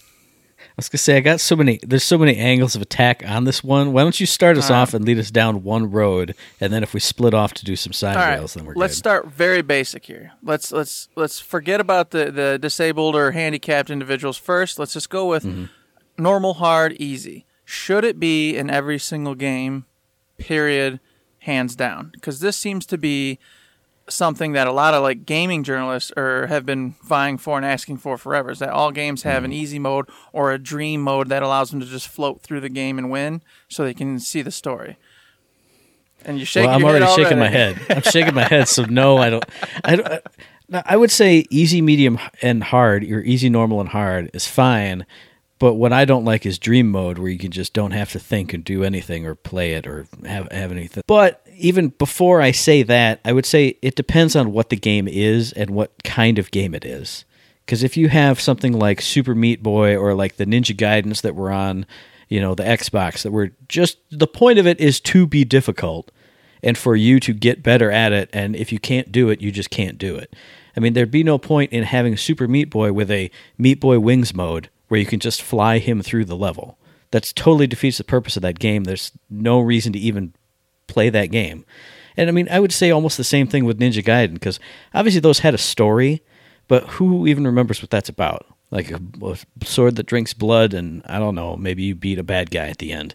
[0.60, 1.80] I was gonna say I got so many.
[1.82, 3.92] There's so many angles of attack on this one.
[3.92, 6.94] Why don't you start us off and lead us down one road, and then if
[6.94, 8.80] we split off to do some side right, rails, then we're good.
[8.80, 8.98] let's good.
[8.98, 10.32] start very basic here.
[10.42, 14.78] Let's let's let's forget about the the disabled or handicapped individuals first.
[14.78, 15.64] Let's just go with Mm-hmm.
[16.16, 17.44] normal, hard, easy.
[17.64, 19.84] Should it be in every single game?
[20.42, 21.00] Period.
[21.40, 23.40] Hands down, because this seems to be
[24.08, 27.96] something that a lot of like gaming journalists are have been vying for and asking
[27.98, 28.50] for forever.
[28.52, 29.44] Is that all games have Mm-hmm.
[29.46, 32.68] an easy mode or a dream mode that allows them to just float through the
[32.68, 34.98] game and win, so they can see the story.
[36.24, 36.66] And you shake.
[36.66, 37.80] well, I'm your already shaking my head.
[37.90, 38.68] I'm shaking my head.
[38.68, 39.44] So no, I don't.
[39.84, 40.08] I don't.
[40.08, 40.20] I-
[40.86, 45.04] I would say easy, medium, and hard, or easy, normal, and hard is fine.
[45.62, 48.18] But what I don't like is dream mode, where you can just don't have to
[48.18, 51.04] think and do anything or play it or have have anything.
[51.06, 55.06] But even before I say that, I would say it depends on what the game
[55.06, 57.24] is and what kind of game it is.
[57.64, 61.36] Because if you have something like Super Meat Boy or like the Ninja Gaiden that
[61.36, 61.86] were on,
[62.28, 66.10] you know, the Xbox, that were just the point of it is to be difficult
[66.64, 68.28] and for you to get better at it.
[68.32, 70.34] And if you can't do it, you just can't do it.
[70.76, 74.00] I mean, there'd be no point in having Super Meat Boy with a Meat Boy
[74.00, 76.76] Wings mode where you can just fly him through the level.
[77.12, 78.84] That's totally defeats the purpose of that game.
[78.84, 80.34] There's no reason to even
[80.86, 81.64] play that game.
[82.14, 84.60] And I mean, I would say almost the same thing with Ninja Gaiden because
[84.92, 86.20] obviously those had a story,
[86.68, 88.44] but who even remembers what that's about?
[88.70, 92.22] Like a, a sword that drinks blood, and I don't know, maybe you beat a
[92.22, 93.14] bad guy at the end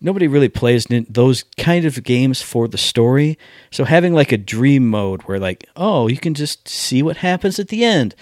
[0.00, 3.38] nobody really plays those kind of games for the story.
[3.70, 7.58] So having like a dream mode where like, oh, you can just see what happens
[7.58, 8.14] at the end.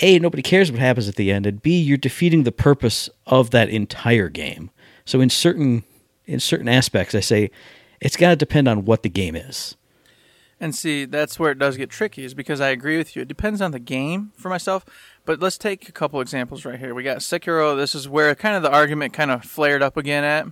[0.00, 3.50] A, nobody cares what happens at the end, and B, you're defeating the purpose of
[3.50, 4.70] that entire game.
[5.04, 5.84] So in certain
[6.26, 7.50] in certain aspects, I say
[8.00, 9.76] it's got to depend on what the game is.
[10.60, 13.22] And see, that's where it does get tricky, is because I agree with you.
[13.22, 14.84] It depends on the game for myself.
[15.24, 16.94] But let's take a couple examples right here.
[16.94, 17.76] We got Sekiro.
[17.76, 20.46] This is where kind of the argument kind of flared up again at.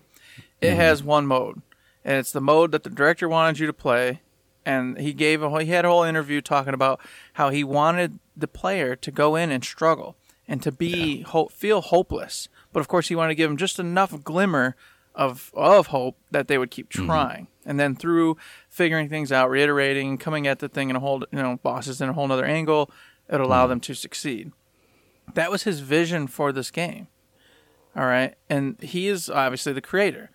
[0.60, 0.76] It mm-hmm.
[0.76, 1.62] has one mode,
[2.04, 4.20] and it's the mode that the director wanted you to play.
[4.64, 7.00] And he gave a whole- he had a whole interview talking about
[7.34, 11.80] how he wanted the player to go in and struggle and to be ho- feel
[11.80, 12.48] hopeless.
[12.72, 14.76] But of course, he wanted to give him just enough glimmer
[15.14, 17.06] of of hope that they would keep mm-hmm.
[17.06, 17.46] trying.
[17.66, 18.36] And then through
[18.68, 22.08] figuring things out, reiterating, coming at the thing in a whole you know, bosses in
[22.08, 22.90] a whole other angle,
[23.28, 23.70] it'll allow mm-hmm.
[23.70, 24.52] them to succeed.
[25.34, 27.08] That was his vision for this game.
[27.94, 28.34] All right.
[28.48, 30.30] And he is obviously the creator.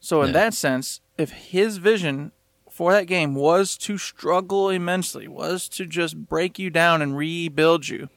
[0.00, 0.32] So in Yeah.
[0.34, 2.32] that sense, if his vision
[2.78, 7.88] for that game was to struggle immensely, was to just break you down and rebuild
[7.88, 8.08] you,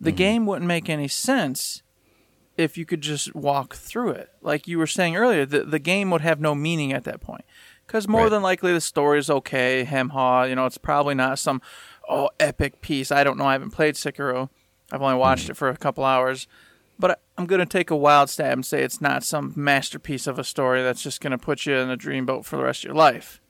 [0.00, 0.16] the mm-hmm.
[0.16, 1.84] game wouldn't make any sense
[2.56, 4.32] if you could just walk through it.
[4.42, 7.44] Like you were saying earlier, the, the game would have no meaning at that point.
[7.86, 8.30] Because more Right.
[8.30, 11.62] than likely the story is okay, hem haw, you know, it's probably not some
[12.08, 13.12] oh epic piece.
[13.12, 14.48] I don't know, I haven't played Sekiro.
[14.90, 15.50] I've only watched mm.
[15.50, 16.48] it for a couple hours.
[16.98, 20.40] But I'm going to take a wild stab and say it's not some masterpiece of
[20.40, 22.88] a story that's just going to put you in a dreamboat for the rest of
[22.88, 23.40] your life.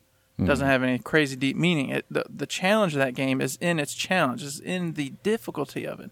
[0.45, 0.71] Doesn't hmm.
[0.71, 1.89] have any crazy deep meaning.
[1.89, 5.87] It, the, the challenge of that game is in its challenge, is in the difficulty
[5.87, 6.11] of it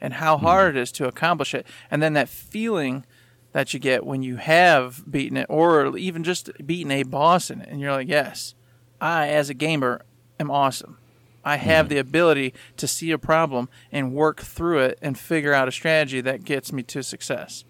[0.00, 0.44] and how hmm.
[0.44, 1.66] hard it is to accomplish it.
[1.90, 3.04] And then that feeling
[3.52, 7.60] that you get when you have beaten it or even just beaten a boss in
[7.60, 7.68] it.
[7.68, 8.54] And you're like, yes,
[9.00, 10.02] I, as a gamer,
[10.38, 10.98] am awesome.
[11.44, 11.90] I have hmm.
[11.90, 16.20] the ability to see a problem and work through it and figure out a strategy
[16.22, 17.64] that gets me to success.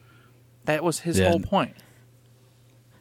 [0.65, 1.29] That was his Yeah.
[1.29, 1.77] whole point.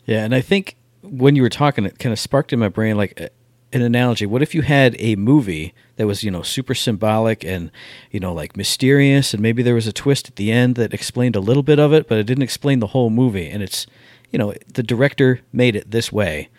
[0.06, 2.98] Yeah, and I think when you were talking, it kind of sparked in my brain
[2.98, 3.32] like
[3.72, 4.26] an analogy.
[4.26, 7.72] What if you had a movie that was, you know, super symbolic and,
[8.12, 11.36] you know, like mysterious, and maybe there was a twist at the end that explained
[11.36, 13.48] a little bit of it, but it didn't explain the whole movie.
[13.48, 13.86] And it's,
[14.32, 16.50] you know, the director made it this way,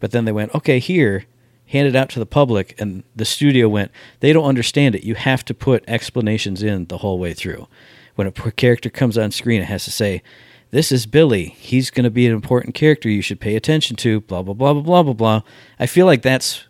[0.00, 1.24] but then they went, okay, here,
[1.66, 5.04] hand it out to the public, and the studio went, they don't understand it.
[5.04, 7.66] You have to put explanations in the whole way through.
[8.14, 10.22] When a character comes on screen, it has to say,
[10.74, 11.54] this is Billy.
[11.56, 14.72] He's going to be an important character you should pay attention to, blah, blah, blah,
[14.72, 15.40] blah, blah, blah, blah.
[15.78, 16.64] I feel like that's,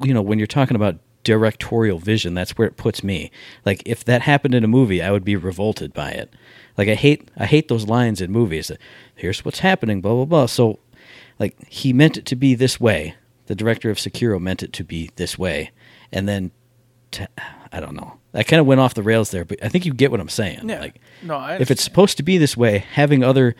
[0.00, 3.32] you know, when you're talking about directorial vision, that's where it puts me.
[3.66, 6.32] Like, if that happened in a movie, I would be revolted by it.
[6.76, 8.78] Like, I hate, I hate those lines in movies that,
[9.16, 10.46] here's what's happening, blah, blah, blah.
[10.46, 10.78] So,
[11.40, 13.16] like, he meant it to be this way.
[13.46, 15.72] The director of Sekiro meant it to be this way.
[16.12, 16.52] And then,
[17.72, 18.18] I don't know.
[18.34, 20.28] I kind of went off the rails there, but I think you get what I'm
[20.28, 20.68] saying.
[20.68, 20.80] Yeah.
[20.80, 23.54] Like, no, I if it's supposed to be this way, having other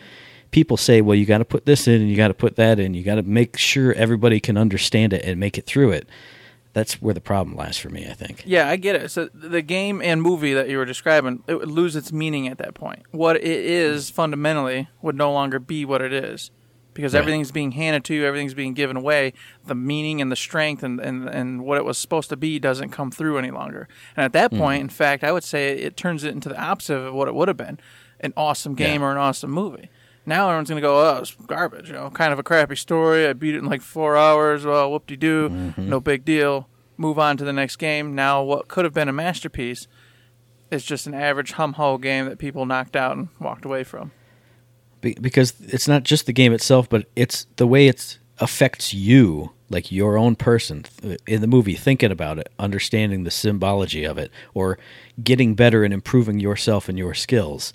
[0.51, 2.79] people say, "Well, you got to put this in and you got to put that
[2.79, 2.93] in.
[2.93, 6.07] You got to make sure everybody can understand it and make it through it."
[6.73, 8.07] That's where the problem lies for me.
[8.07, 8.43] I think.
[8.45, 9.09] Yeah, I get it.
[9.09, 12.59] So the game and movie that you were describing, it would lose its meaning at
[12.59, 13.03] that point.
[13.11, 16.51] What it is fundamentally would no longer be what it is.
[16.99, 17.19] Because Right.
[17.19, 19.31] everything's being handed to you, everything's being given away.
[19.65, 22.89] The meaning and the strength and, and, and what it was supposed to be doesn't
[22.89, 23.87] come through any longer.
[24.17, 24.57] And at that mm.
[24.57, 27.35] point, in fact, I would say it turns it into the opposite of what it
[27.35, 27.79] would have been
[28.19, 29.07] an awesome game Yeah.
[29.07, 29.89] or an awesome movie.
[30.25, 31.87] Now everyone's going to go, oh, it's garbage.
[31.87, 33.25] You know, kind of a crappy story.
[33.25, 34.65] I beat it in like four hours.
[34.65, 35.47] Well, whoop de doo.
[35.47, 35.89] Mm-hmm.
[35.89, 36.67] No big deal.
[36.97, 38.13] Move on to the next game.
[38.13, 39.87] Now, what could have been a masterpiece
[40.69, 44.11] is just an average hum ho game that people knocked out and walked away from.
[45.01, 49.51] Be- because it's not just the game itself, but it's the way it affects you,
[49.69, 50.85] like your own person
[51.27, 54.77] in the movie, thinking about it, understanding the symbology of it, or
[55.23, 57.73] getting better and improving yourself and your skills.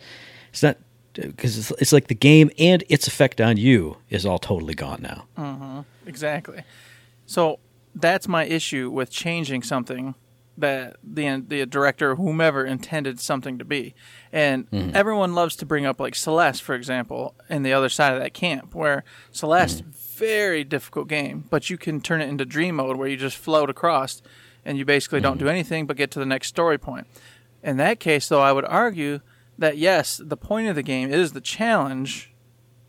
[0.51, 0.79] It's not
[1.15, 5.03] because it's, it's like the game and its effect on you is all totally gone
[5.03, 5.27] now.
[5.39, 5.81] Mm-hmm.
[6.07, 6.63] Exactly.
[7.27, 7.61] So
[7.95, 10.15] that's my issue with changing something
[10.57, 13.95] that the the director or whomever intended something to be.
[14.33, 14.95] And mm-hmm.
[14.95, 18.35] everyone loves to bring up like Celeste, for example, in the other side of that
[18.35, 19.91] camp, where Celeste mm-hmm.
[19.91, 23.71] very difficult game, but you can turn it into dream mode where you just float
[23.71, 24.23] across
[24.65, 25.47] and you basically don't mm-hmm.
[25.47, 27.07] do anything but get to the next story point.
[27.63, 29.21] In that case, though, I would argue
[29.59, 32.34] that yes, the point of the game is the challenge,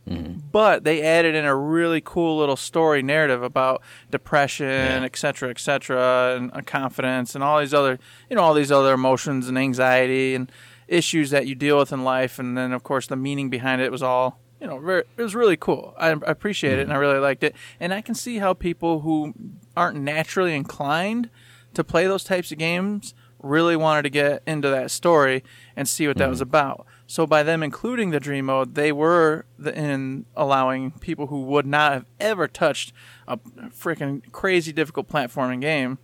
[0.08, 5.04] but they added in a really cool little story narrative about depression, Yeah.
[5.04, 7.98] et cetera, et cetera, and uh, confidence, and all these other,
[8.30, 10.52] you know, all these other emotions and anxiety and
[10.88, 12.38] issues that you deal with in life.
[12.38, 15.34] And then, of course, the meaning behind it was all, you know, very, it was
[15.36, 15.96] really cool.
[15.98, 17.56] I, I appreciate it, and I really liked it.
[17.80, 19.34] And I can see how people who
[19.76, 21.30] aren't naturally inclined
[21.74, 25.44] to play those types of games really wanted to get into that story
[25.76, 26.86] and see what that was about.
[27.08, 31.66] So by them including the dream mode, they were the, in allowing people who would
[31.66, 32.94] not have ever touched
[33.28, 36.00] a freaking crazy difficult platforming game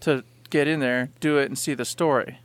[0.00, 2.38] to get in there, do it, and see the story.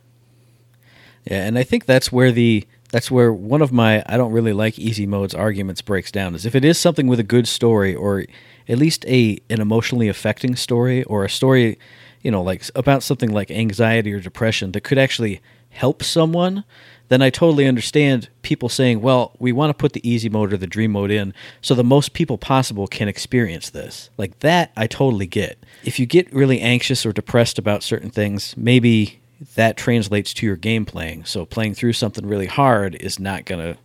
[1.24, 4.52] Yeah, and I think that's where the that's where one of my I don't really
[4.52, 7.94] like easy modes arguments breaks down is if it is something with a good story
[7.94, 8.24] or
[8.68, 11.78] at least a an emotionally affecting story or a story,
[12.22, 16.64] you know, like about something like anxiety or depression that could actually help someone,
[17.08, 20.56] then I totally understand people saying, "Well, we want to put the easy mode or
[20.56, 24.86] the dream mode in so the most people possible can experience this." Like that I
[24.86, 25.64] totally get.
[25.84, 29.20] If you get really anxious or depressed about certain things, maybe
[29.54, 31.24] that translates to your game playing.
[31.24, 33.78] So playing through something really hard is not going to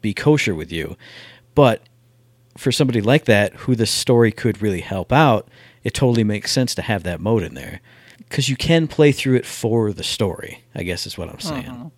[0.00, 0.96] be kosher with you.
[1.54, 1.82] But
[2.56, 5.48] for somebody like that who the story could really help out,
[5.84, 7.80] it totally makes sense to have that mode in there
[8.18, 10.64] because you can play through it for the story.
[10.74, 11.68] I guess is what I'm saying.
[11.68, 11.88] Uh-huh.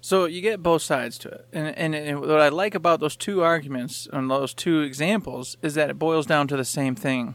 [0.00, 3.16] So you get both sides to it, and, and and what I like about those
[3.16, 7.34] two arguments and those two examples is that it boils down to the same thing.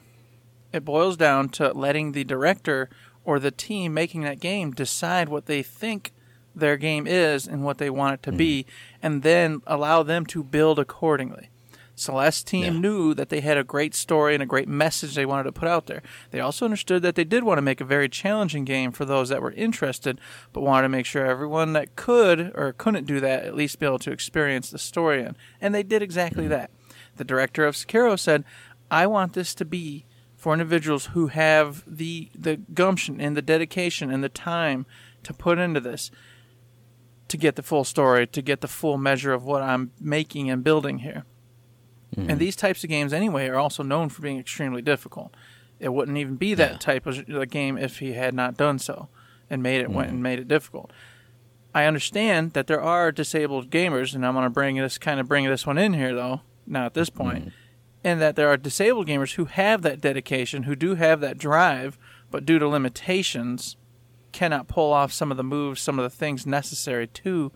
[0.72, 2.90] It boils down to letting the director
[3.26, 6.14] or the team making that game decide what they think
[6.56, 8.38] their game is and what they want it to hmm.
[8.38, 8.66] be,
[9.02, 11.50] and then allow them to build accordingly.
[11.96, 12.80] Celeste team Yeah.
[12.80, 15.70] knew that they had a great story and a great message they wanted to put
[15.70, 16.02] out there.
[16.32, 19.30] They also understood that they did want to make a very challenging game for those
[19.30, 20.20] that were interested,
[20.54, 23.86] but wanted to make sure everyone that could or couldn't do that at least be
[23.86, 25.36] able to experience the story in.
[25.62, 26.52] And they did exactly mm-hmm.
[26.52, 26.72] that.
[27.18, 28.44] The director of Sekiro said,
[28.90, 34.12] I want this to be for individuals who have the the gumption and the dedication
[34.12, 34.86] and the time
[35.24, 36.12] to put into this
[37.30, 40.64] to get the full story, to get the full measure of what I'm making and
[40.64, 41.24] building here.
[42.18, 42.38] And mm.
[42.38, 45.36] these types of games, anyway, are also known for being extremely difficult.
[45.80, 46.78] It wouldn't even be that Yeah.
[46.78, 49.10] type of game if he had not done so
[49.50, 50.14] and made it went mm.
[50.14, 50.92] and made it difficult.
[51.76, 55.28] I understand that there are disabled gamers, and I'm going to bring this kind of
[55.28, 57.24] bring this one in here though, now at this mm-hmm.
[57.24, 57.54] point,
[58.04, 61.98] and that there are disabled gamers who have that dedication, who do have that drive,
[62.30, 63.76] but due to limitations,
[64.32, 67.52] cannot pull off some of the moves, some of the things necessary to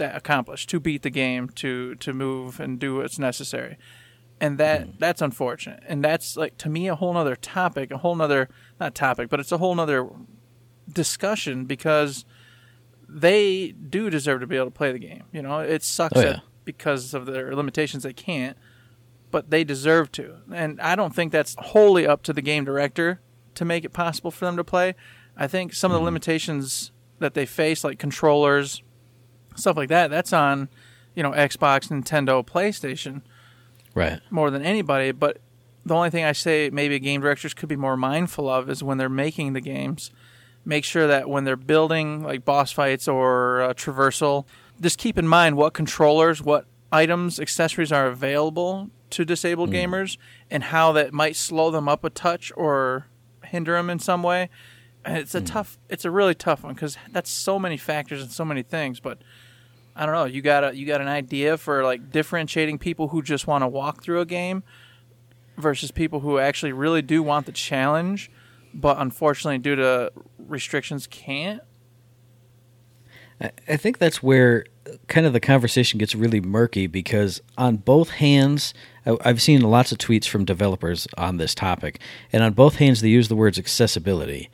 [0.00, 3.78] that accomplished, to beat the game, to to move and do what's necessary.
[4.40, 5.82] And that that's unfortunate.
[5.86, 8.48] And that's like to me a whole nother topic, a whole nother
[8.80, 10.08] not topic, but it's a whole nother
[10.92, 12.24] discussion because
[13.08, 15.24] they do deserve to be able to play the game.
[15.32, 16.38] You know, it sucks Oh, yeah.
[16.64, 18.56] because of their limitations they can't,
[19.30, 20.36] but they deserve to.
[20.52, 23.20] And I don't think that's wholly up to the game director
[23.56, 24.94] to make it possible for them to play.
[25.36, 26.02] I think some of Mm-hmm.
[26.02, 28.82] the limitations that they face, like controllers,
[29.56, 30.68] stuff like that, that's on,
[31.14, 33.22] you know, Xbox, Nintendo, PlayStation
[33.94, 34.20] Right.
[34.30, 35.12] more than anybody.
[35.12, 35.38] But
[35.84, 38.98] the only thing I say maybe game directors could be more mindful of is when
[38.98, 40.10] they're making the games,
[40.64, 44.44] make sure that when they're building like boss fights or uh, traversal,
[44.80, 50.16] just keep in mind what controllers, what items, accessories are available to disabled gamers,
[50.50, 53.06] and how that might slow them up a touch or
[53.46, 54.48] hinder them in some way.
[55.04, 55.46] And it's a hmm.
[55.46, 59.00] tough, it's a really tough one because that's so many factors and so many things.
[59.00, 59.18] But
[59.96, 60.24] I don't know.
[60.24, 63.68] You got a you got an idea for like differentiating people who just want to
[63.68, 64.62] walk through a game
[65.56, 68.30] versus people who actually really do want the challenge,
[68.72, 71.62] but unfortunately due to restrictions can't.
[73.40, 74.64] I- I think that's where
[75.08, 78.74] kind of the conversation gets really murky because on both hands,
[79.04, 82.00] I've seen lots of tweets from developers on this topic,
[82.32, 84.50] and on both hands they use the words accessibility,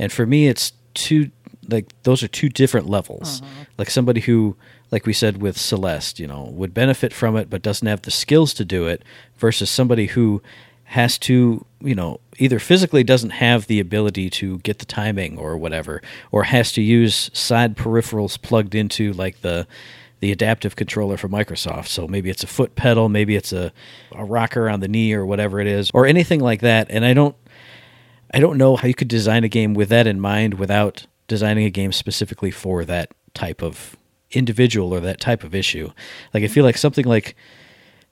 [0.00, 1.30] and for me it's two
[1.68, 3.40] like those are two different levels.
[3.40, 3.62] Mm-hmm.
[3.78, 4.56] Like somebody who,
[4.90, 8.10] like we said with Celeste, you know, would benefit from it but doesn't have the
[8.10, 9.02] skills to do it,
[9.36, 10.42] versus somebody who
[10.84, 15.56] has to, you know, either physically doesn't have the ability to get the timing or
[15.56, 19.66] whatever, or has to use side peripherals plugged into like the
[20.20, 21.86] the adaptive controller for Microsoft.
[21.86, 23.72] So maybe it's a foot pedal, maybe it's a,
[24.12, 26.88] a rocker on the knee or whatever it is, or anything like that.
[26.90, 27.34] And I don't
[28.32, 31.64] I don't know how you could design a game with that in mind without designing
[31.64, 33.96] a game specifically for that type of
[34.30, 35.90] individual or that type of issue.
[36.32, 37.36] Like I feel like something like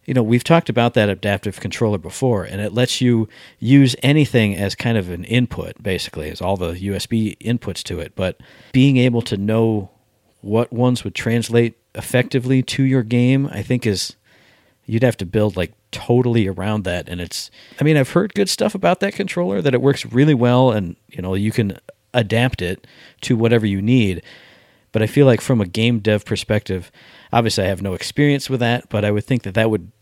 [0.08, 4.56] you know, we've talked about that adaptive controller before, and it lets you use anything
[4.56, 8.14] as kind of an input, basically, as all the USB inputs to it.
[8.16, 8.40] But
[8.72, 9.90] being able to know
[10.40, 14.16] what ones would translate effectively to your game, I think is
[14.86, 17.08] you'd have to build like totally around that.
[17.08, 20.34] And it's, I mean, I've heard good stuff about that controller that it works really
[20.34, 21.78] well, and you know, you can
[22.14, 22.86] adapt it
[23.22, 24.22] to whatever you need.
[24.92, 26.90] But I feel like from a game dev perspective,
[27.32, 29.92] obviously I have no experience with that, but I would think that that would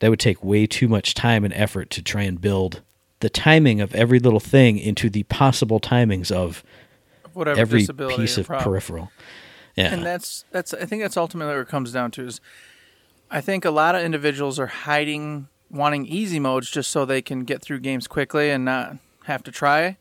[0.00, 2.82] that would take way too much time and effort to try and build
[3.20, 6.62] the timing of every little thing into the possible timings of
[7.32, 7.86] Whatever every
[8.16, 8.64] piece of problem.
[8.64, 9.12] peripheral.
[9.76, 9.92] Yeah.
[9.92, 12.40] And that's that's I think that's ultimately what it comes down to is
[13.30, 17.44] I think a lot of individuals are hiding wanting easy modes just so they can
[17.44, 19.98] get through games quickly and not have to try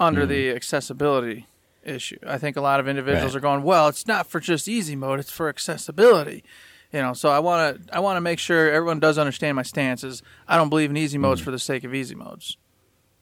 [0.00, 0.30] under Mm-hmm.
[0.30, 1.46] the accessibility
[1.84, 2.18] issue.
[2.26, 3.38] I think a lot of individuals Right.
[3.38, 6.42] are going, "Well, it's not for just easy mode, it's for accessibility."
[6.92, 9.62] You know, so I want to I want to make sure everyone does understand my
[9.62, 10.22] stances.
[10.48, 12.56] I don't believe in easy modes for the sake of easy modes.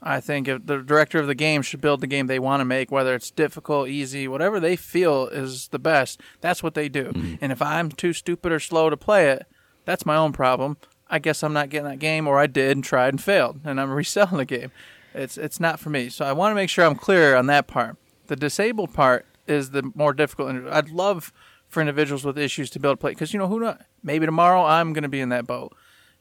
[0.06, 2.66] I think if the director of the game should build the game they want to
[2.66, 6.20] make, whether it's difficult, easy, whatever they feel is the best.
[6.42, 7.04] That's what they do.
[7.04, 7.36] Mm-hmm.
[7.40, 9.46] And if I'm too stupid or slow to play it,
[9.86, 10.76] that's my own problem.
[11.08, 13.80] I guess I'm not getting that game, or I did and tried and failed, and
[13.80, 14.70] I'm reselling the game.
[15.14, 16.10] It's it's not for me.
[16.10, 17.96] So I want to make sure I'm clear on that part.
[18.26, 20.50] The disabled part is the more difficult.
[20.50, 21.32] and I'd love
[21.68, 23.12] for individuals with issues to be able to play.
[23.12, 25.74] Because you know who not maybe tomorrow I'm going to be in that boat.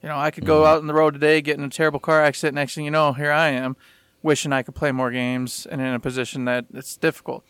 [0.04, 0.66] You know, I could go mm-hmm.
[0.66, 2.56] out on the road today, get in a terrible car accident.
[2.56, 3.74] Next thing you know, here I am,
[4.22, 7.42] wishing I could play more games and in a position that it's difficult.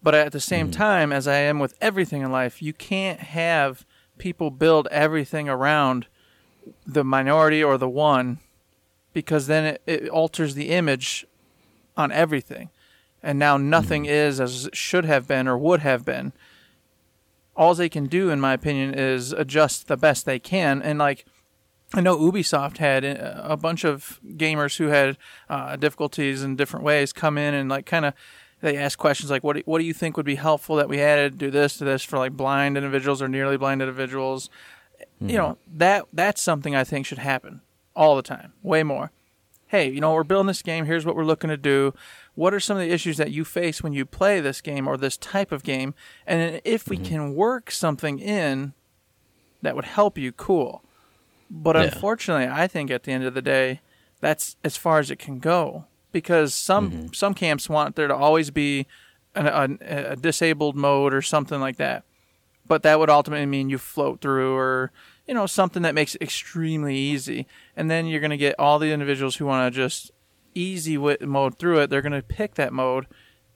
[0.00, 0.78] But at the same mm-hmm.
[0.78, 3.84] time, as I am with everything in life, you can't have
[4.16, 6.06] people build everything around
[6.86, 8.38] the minority or the one
[9.12, 11.26] because then it, it alters the image
[11.96, 12.70] on everything.
[13.24, 14.12] And now nothing mm-hmm.
[14.12, 16.32] is as it should have been or would have been.
[17.56, 20.80] All they can do, in my opinion, is adjust the best they can.
[20.80, 21.24] And like,
[21.94, 25.16] I know Ubisoft had uh, a bunch of gamers who had
[25.48, 28.14] uh, difficulties in different ways come in and like kind of
[28.60, 31.00] they ask questions like, "What do, what do you think would be helpful that we
[31.00, 31.38] added?
[31.38, 34.50] Do this, to this for like blind individuals or nearly blind individuals."
[35.20, 37.60] You know that that's something I think should happen
[37.94, 39.10] all the time, way more.
[39.68, 40.86] Hey, you know we're building this game.
[40.86, 41.94] Here's what we're looking to do.
[42.34, 44.96] What are some of the issues that you face when you play this game or
[44.96, 45.94] this type of game?
[46.26, 48.74] And if we can work something in
[49.62, 50.82] that would help you, cool.
[51.50, 51.82] But Yeah.
[51.84, 53.80] unfortunately, I think at the end of the day,
[54.20, 57.12] that's as far as it can go because some mm-hmm.
[57.12, 58.86] some camps want there to always be
[59.34, 62.04] an, a, a disabled mode or something like that.
[62.66, 64.92] But that would ultimately mean you float through or
[65.26, 67.46] you know something that makes it extremely easy,
[67.76, 70.10] and then you're going to get all the individuals who want to just
[70.54, 71.90] easy mode through it.
[71.90, 73.06] They're going to pick that mode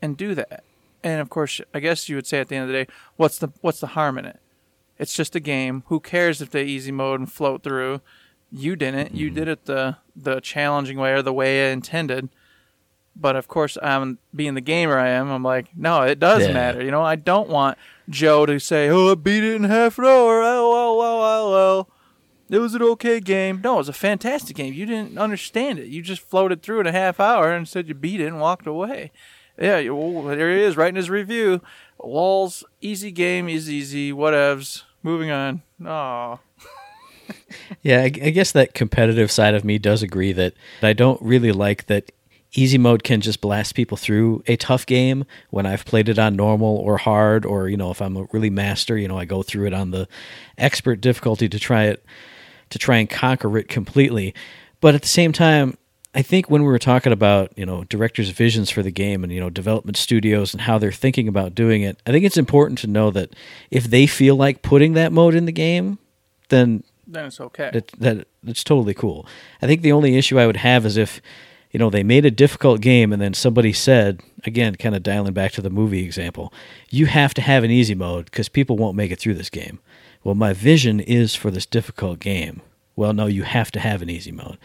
[0.01, 0.65] and do that.
[1.03, 3.39] And of course, I guess you would say at the end of the day, what's
[3.39, 4.39] the what's the harm in it?
[5.03, 5.83] It's just a game.
[5.89, 8.03] Who cares if they easy mode and float through?
[8.53, 9.17] You didn't.
[9.17, 9.35] You mm-hmm.
[9.35, 12.29] did it the the challenging way or the way I intended.
[13.17, 15.29] But of course, I'm being the gamer I am.
[15.29, 16.53] I'm like, no, it does Yeah.
[16.53, 16.85] matter.
[16.85, 17.79] You know, I don't want
[18.09, 21.23] Joe to say, "Oh, I beat it in half an hour." Oh, oh, oh, oh,
[21.23, 21.55] oh.
[21.55, 21.87] oh.
[22.49, 23.61] It was an okay game.
[23.65, 24.73] No, it was a fantastic game.
[24.73, 25.89] You didn't understand it.
[25.89, 28.69] You just floated through in a half hour and said you beat it and walked
[28.69, 29.11] away.
[29.59, 31.61] Yeah, well, there he is, writing his review.
[31.99, 34.85] Walls, easy game, easy, easy, whatevs.
[35.03, 35.63] Moving on.
[35.85, 36.39] Aw.
[37.83, 41.53] Yeah, I, I guess that competitive side of me does agree that I don't really
[41.53, 42.13] like that
[42.55, 46.37] easy mode can just blast people through a tough game when I've played it on
[46.37, 49.43] normal or hard, or, you know, if I'm a really master, you know, I go
[49.43, 50.07] through it on the
[50.59, 52.05] expert difficulty to try it,
[52.71, 54.35] to try and conquer it completely.
[54.81, 55.79] But at the same time,
[56.15, 59.33] I think when we were talking about, you know, directors' visions for the game and,
[59.33, 62.79] you know, development studios and how they're thinking about doing it, I think it's important
[62.81, 63.35] to know that
[63.71, 65.99] if they feel like putting that mode in the game,
[66.51, 67.71] then Then it's okay.
[67.73, 69.27] that that that's totally cool.
[69.63, 71.23] I think the only issue I would have is if
[71.71, 75.33] you know they made a difficult game and then somebody said again, kind of dialing
[75.33, 76.53] back to the movie example,
[76.91, 79.79] you have to have an easy mode because people won't make it through this game.
[80.25, 82.61] Well, my vision is for this difficult game.
[82.97, 84.59] Well, no, you have to have an easy mode.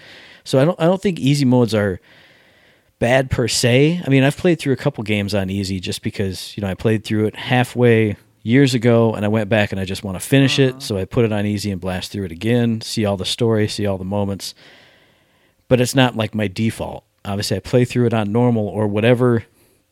[0.47, 1.99] So I don't I don't think easy modes are
[2.99, 4.01] bad per se.
[4.05, 6.73] I mean, I've played through a couple games on easy just because, you know, I
[6.73, 10.25] played through it halfway years ago and I went back and I just want to
[10.25, 10.81] finish it.
[10.81, 13.67] So I put it on easy and blast through it again, see all the story,
[13.67, 14.55] see all the moments.
[15.67, 17.03] But it's not like my default.
[17.25, 19.43] Obviously, I play through it on normal or whatever,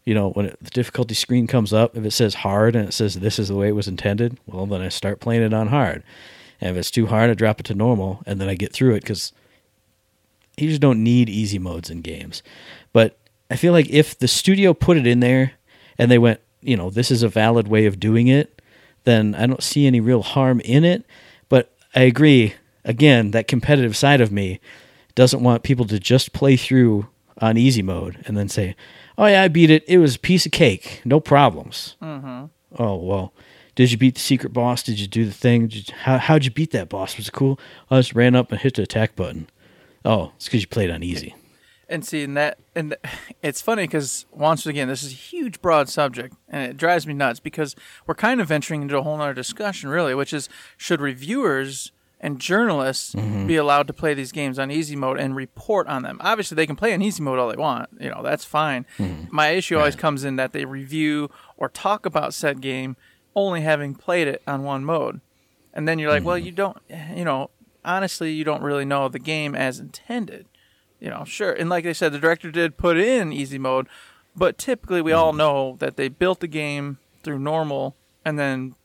[0.05, 2.93] you know, when it, the difficulty screen comes up, if it says hard and it
[2.93, 5.67] says this is the way it was intended, well, then I start playing it on
[5.67, 6.01] hard.
[6.61, 8.95] And if it's too hard, I drop it to normal and then I get through
[8.95, 9.33] it because
[10.57, 12.43] you just don't need easy modes in games.
[12.93, 13.17] But
[13.49, 15.53] I feel like if the studio put it in there
[15.97, 18.61] and they went, you know, this is a valid way of doing it,
[19.03, 21.05] then I don't see any real harm in it.
[21.47, 24.59] But I agree, again, that competitive side of me
[25.13, 27.07] doesn't want people to just play through
[27.39, 28.75] on easy mode and then say,
[29.17, 29.83] oh, yeah, I beat it.
[29.87, 31.01] It was a piece of cake.
[31.05, 31.95] No problems.
[32.01, 32.45] Mm-hmm.
[32.81, 33.33] Oh, well.
[33.75, 34.81] Did you beat the secret boss?
[34.83, 35.67] Did you do the thing?
[35.67, 37.17] Did you, how, how'd you beat that boss?
[37.17, 37.59] Was it cool?
[37.91, 39.49] I just ran up and hit the attack button.
[40.05, 41.35] Oh, it's because you played on easy.
[41.87, 42.95] And see, and that, and
[43.43, 47.13] it's funny because once again, this is a huge, broad subject, and it drives me
[47.13, 47.75] nuts because
[48.07, 52.39] we're kind of venturing into a whole other discussion, really, which is should reviewers and
[52.39, 53.45] journalists mm-hmm.
[53.45, 56.17] be allowed to play these games on easy mode and report on them?
[56.21, 58.87] Obviously, they can play in easy mode all they want, you know, that's fine.
[58.97, 59.35] Mm-hmm.
[59.35, 62.95] My issue always comes in that they review or talk about said game
[63.35, 65.21] only having played it on one mode,
[65.71, 66.47] and then you're like, well, mm-hmm.
[66.47, 66.77] you don't,
[67.15, 67.51] you know,
[67.85, 70.47] honestly, you don't really know the game as intended
[70.99, 71.51] you know, sure.
[71.53, 73.87] And like I said, the director did put in easy mode,
[74.35, 75.37] but typically we all mm-hmm.
[75.37, 78.75] know that they built the game through normal and then,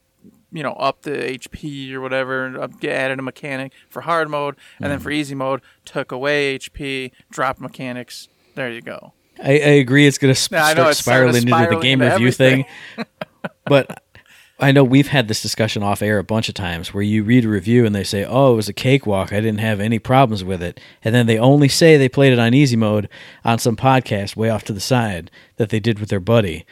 [0.53, 4.57] you know, up the HP or whatever, and up, added a mechanic for hard mode,
[4.81, 5.21] and then for mm-hmm.
[5.21, 8.29] easy mode, took away HP, dropped mechanics.
[8.55, 9.15] There you go.
[9.43, 10.07] I, I agree.
[10.07, 12.67] It's going to sp- Yeah, I know, start to spiraling into the game review everything.
[12.97, 13.07] thing.
[13.65, 14.03] but
[14.61, 17.47] I know we've had this discussion off air a bunch of times where you read
[17.47, 19.33] a review and they say, "Oh, it was a cakewalk.
[19.33, 22.39] I didn't have any problems with it," and then they only say they played it
[22.39, 23.09] on easy mode
[23.45, 26.67] on some podcast way off to the side that they did with their buddy.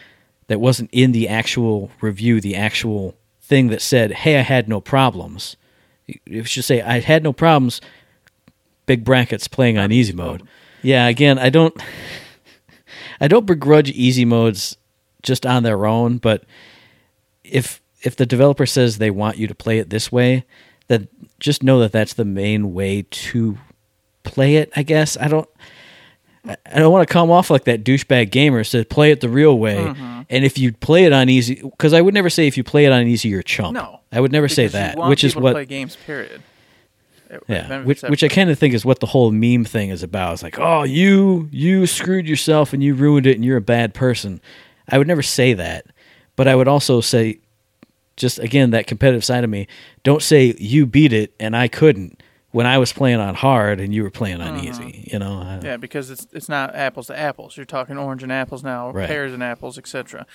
[0.49, 4.81] That wasn't in the actual review, the actual thing that said, "Hey, I had no
[4.81, 5.57] problems."
[6.27, 7.81] You should say, "I had no problems."
[8.87, 10.43] Big brackets playing on easy mode.
[10.83, 11.75] Yeah, again, I don't,
[13.21, 14.77] I don't begrudge easy modes
[15.23, 16.45] just on their own, but
[17.51, 20.45] if if the developer says they want you to play it this way,
[20.89, 21.09] then
[21.41, 23.59] just know that that's the main way to
[24.23, 24.71] play it.
[24.77, 25.49] I guess I don't.
[26.45, 29.59] I don't want to come off like that douchebag gamer said play it the real
[29.59, 29.77] way.
[29.77, 30.23] Mm-hmm.
[30.31, 32.87] And if you play it on easy, because I would never say if you play
[32.87, 33.75] it on easy you're a chump.
[33.75, 35.97] No, I would never say that, which is to what play games.
[35.97, 36.43] Period.
[37.49, 40.35] Yeah, which which I kind of think is what the whole meme thing is about.
[40.35, 43.93] It's like, oh, you you screwed yourself and you ruined it and you're a bad
[43.93, 44.41] person.
[44.89, 45.87] I would never say that,
[46.39, 47.41] but I would also say,
[48.17, 49.67] just again that competitive side of me.
[50.05, 52.23] Don't say you beat it and I couldn't
[52.53, 54.83] when I was playing on hard and you were playing on easy.
[54.83, 55.11] Mm-hmm.
[55.13, 57.57] You know, I- Yeah, because it's it's not apples to apples.
[57.57, 59.09] You're talking orange and apples now, Right.
[59.09, 60.27] pears and apples, etc.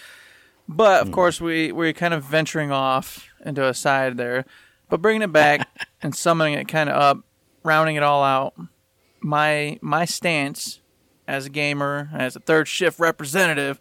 [0.68, 1.14] But of mm.
[1.14, 4.44] course, we we're kind of venturing off into a side there,
[4.90, 5.68] but bringing it back
[6.02, 7.20] and summing it kind of up,
[7.64, 8.56] rounding it all out.
[9.22, 10.82] My my stance
[11.30, 13.80] as a gamer, as a third shift representative,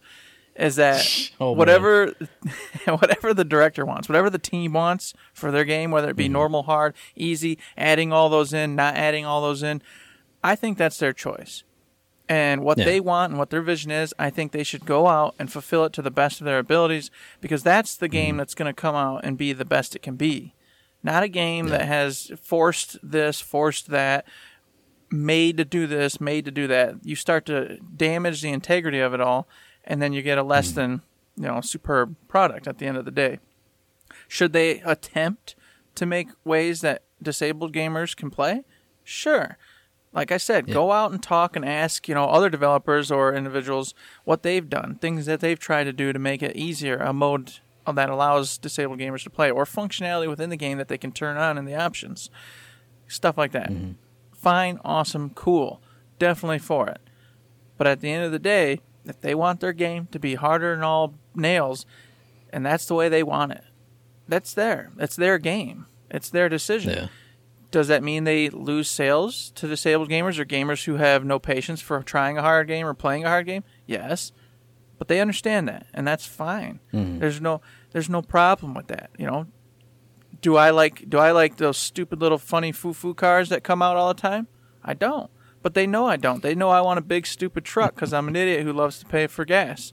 [0.57, 2.13] is that Oh, whatever
[2.87, 6.33] whatever the director wants, whatever the team wants for their game, whether it be Mm-hmm.
[6.35, 9.83] normal, hard, easy, adding all those in, not adding all those in,
[10.45, 11.63] I think that's their choice.
[12.29, 12.85] And what Yeah.
[12.85, 15.85] they want and what their vision is, I think they should go out and fulfill
[15.85, 18.13] it to the best of their abilities because that's the Mm-hmm.
[18.13, 20.55] game that's going to come out and be the best it can be.
[21.03, 24.25] Not a game that has forced this, forced that,
[25.11, 26.95] made to do this, made to do that.
[27.05, 29.49] You start to damage the integrity of it all,
[29.85, 30.77] and then you get a less hmm.
[30.77, 31.03] than
[31.37, 33.39] you know superb product at the end of the day.
[34.29, 35.55] Should they attempt
[35.95, 38.65] to make ways that disabled gamers can play?
[39.05, 39.57] Sure.
[40.13, 43.95] Like I said, go out and talk and ask, you know, other developers or individuals
[44.25, 47.61] what they've done, things that they've tried to do to make it easier, a mode
[47.87, 51.39] that allows disabled gamers to play, or functionality within the game that they can turn
[51.39, 52.29] on in the options.
[53.09, 53.71] Stuff like that.
[53.71, 53.93] Mm-hmm.
[54.35, 55.81] Fine, awesome, cool.
[56.19, 57.01] Definitely for it.
[57.79, 60.75] But at the end of the day, if they want their game to be harder
[60.75, 61.87] than all nails,
[62.53, 63.65] and that's the way they want it,
[64.29, 65.87] that's their It's their game.
[66.11, 66.93] It's their decision.
[66.95, 67.07] yeah.
[67.71, 71.81] Does that mean they lose sales to disabled gamers or gamers who have no patience
[71.81, 73.65] for trying a hard game or playing a hard game?
[73.87, 74.31] Yes.
[74.99, 76.81] But they understand that and that's fine.
[76.93, 77.19] Mm-hmm.
[77.19, 79.47] There's no there's no problem with that, you know.
[80.43, 83.97] Do I like do I like those stupid little funny foo-foo cars that come out
[83.97, 84.49] all the time?
[84.85, 85.31] I don't.
[85.63, 86.43] But they know I don't.
[86.43, 89.07] They know I want a big stupid truck cuz I'm an idiot who loves to
[89.07, 89.93] pay for gas.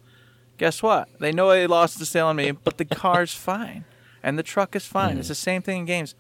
[0.58, 1.08] Guess what?
[1.20, 3.86] They know they lost the sale on me, but the car's fine
[4.24, 5.18] and the truck is fine.
[5.18, 6.16] It's the same thing in games.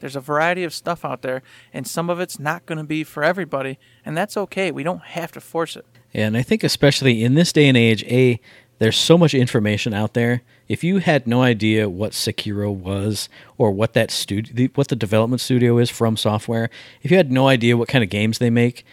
[0.00, 1.42] There's a variety of stuff out there,
[1.72, 4.70] and some of it's not going to be for everybody, and that's okay.
[4.70, 5.86] We don't have to force it.
[6.12, 8.38] Yeah, and I think especially in this day and age, a
[8.78, 10.42] there's so much information out there.
[10.68, 15.40] If you had no idea what Sekiro was or what that studio, what the development
[15.40, 16.70] studio is From Software,
[17.02, 18.84] if you had no idea what kind of games they make,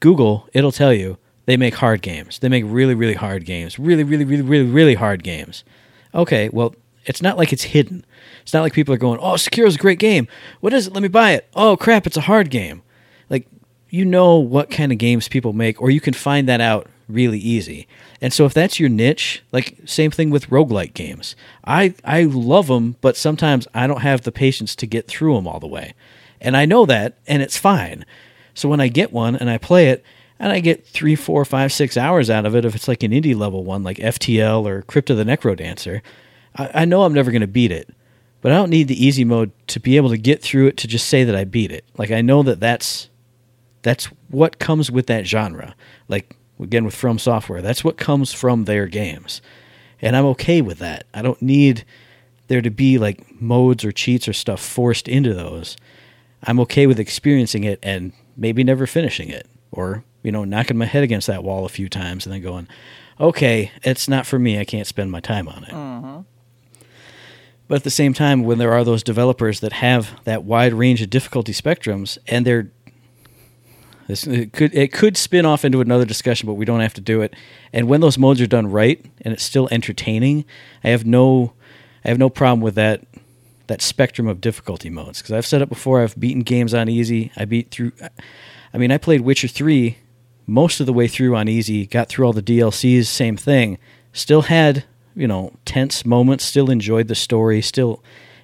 [0.00, 2.38] Google it'll tell you they make hard games.
[2.38, 3.78] They make really, really hard games.
[3.78, 5.64] Really, really, really, really, really hard games.
[6.14, 6.74] Okay, well,
[7.06, 8.04] it's not like it's hidden.
[8.42, 10.28] It's not like people are going, "Oh, Sekiro's a great game.
[10.60, 10.92] What is it?
[10.92, 12.82] Let me buy it." Oh crap, it's a hard game.
[13.28, 13.46] Like
[13.88, 17.38] you know what kind of games people make, or you can find that out really
[17.38, 17.86] easy.
[18.20, 21.36] And so if that's your niche, like same thing with roguelike games.
[21.64, 25.46] I I love them, but sometimes I don't have the patience to get through them
[25.46, 25.94] all the way.
[26.40, 28.04] And I know that, and it's fine.
[28.54, 30.04] So when I get one and I play it,
[30.38, 33.12] and I get three, four, five, six hours out of it, if it's like an
[33.12, 36.00] indie level one, like FTL or Crypt of the NecroDancer,
[36.56, 37.90] I, I know I'm never going to beat it.
[38.40, 40.88] But I don't need the easy mode to be able to get through it to
[40.88, 41.84] just say that I beat it.
[41.98, 43.10] Like I know that that's
[43.82, 45.74] that's what comes with that genre.
[46.08, 49.40] Like again with From Software, that's what comes from their games.
[50.00, 51.06] And I'm okay with that.
[51.12, 51.84] I don't need
[52.48, 55.76] there to be like modes or cheats or stuff forced into those.
[56.42, 60.86] I'm okay with experiencing it and maybe never finishing it or, you know, knocking my
[60.86, 62.66] head against that wall a few times and then going,
[63.20, 64.58] okay, it's not for me.
[64.58, 65.70] I can't spend my time on it.
[65.70, 66.20] Mm-hmm.
[67.68, 71.02] But at the same time, when there are those developers that have that wide range
[71.02, 72.72] of difficulty spectrums and they're
[74.10, 77.00] this it could it could spin off into another discussion, but we don't have to
[77.00, 77.34] do it.
[77.72, 80.44] And when those modes are done right and it's still entertaining,
[80.84, 81.52] I have no
[82.04, 83.06] I have no problem with that
[83.68, 86.02] that spectrum of difficulty modes because I've said it before.
[86.02, 87.30] I've beaten games on easy.
[87.36, 87.92] I beat through.
[88.74, 89.98] I mean, I played Witcher three
[90.46, 91.86] most of the way through on easy.
[91.86, 93.06] Got through all the DLCs.
[93.06, 93.78] Same thing.
[94.12, 94.84] Still had
[95.14, 96.44] you know tense moments.
[96.44, 97.62] Still enjoyed the story.
[97.62, 98.02] Still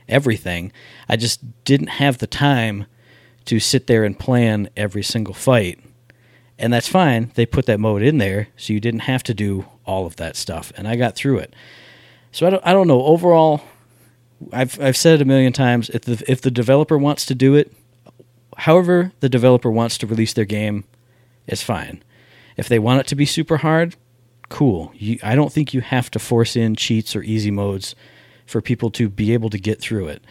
[0.08, 0.72] everything.
[1.08, 2.86] I just didn't have the time
[3.46, 5.80] to sit there and plan every single fight.
[6.58, 7.32] And that's fine.
[7.34, 10.36] They put that mode in there so you didn't have to do all of that
[10.36, 10.72] stuff.
[10.76, 11.54] And I got through it.
[12.32, 13.02] So I don't, I don't know.
[13.02, 13.62] Overall,
[14.52, 15.88] I've I've said it a million times.
[15.90, 17.72] If the if the developer wants to do it,
[18.58, 20.84] however the developer wants to release their game,
[21.46, 22.02] it's fine.
[22.56, 23.96] If they want it to be super hard,
[24.48, 24.92] cool.
[24.94, 27.94] You, I don't think you have to force in cheats or easy modes
[28.46, 30.22] for people to be able to get through it.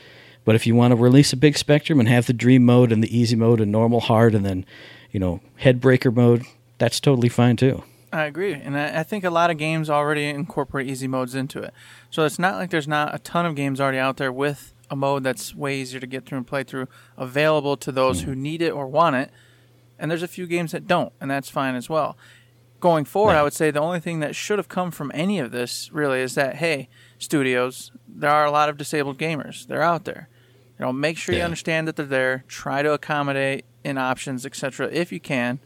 [0.46, 3.04] But if you want to release a big spectrum and have the dream mode and
[3.04, 4.66] the easy mode and normal hard and then,
[5.12, 6.44] you know, headbreaker mode,
[6.78, 7.84] that's totally fine too.
[8.14, 11.62] I agree, and I, I think a lot of games already incorporate easy modes into
[11.62, 11.74] it.
[12.10, 14.96] So it's not like there's not a ton of games already out there with a
[14.96, 16.88] mode that's way easier to get through and play through,
[17.18, 19.32] available to those who need it or want it.
[20.00, 22.18] And there's a few games that don't, and that's fine as well.
[22.80, 23.40] Going forward, Right.
[23.40, 26.20] I would say the only thing that should have come from any of this really
[26.22, 26.88] is that hey,
[27.18, 29.68] studios, there are a lot of disabled gamers.
[29.68, 30.30] They're out there.
[30.80, 32.44] You know, make sure you understand that they're there.
[32.48, 35.60] Try to accommodate in options, etc., if you can,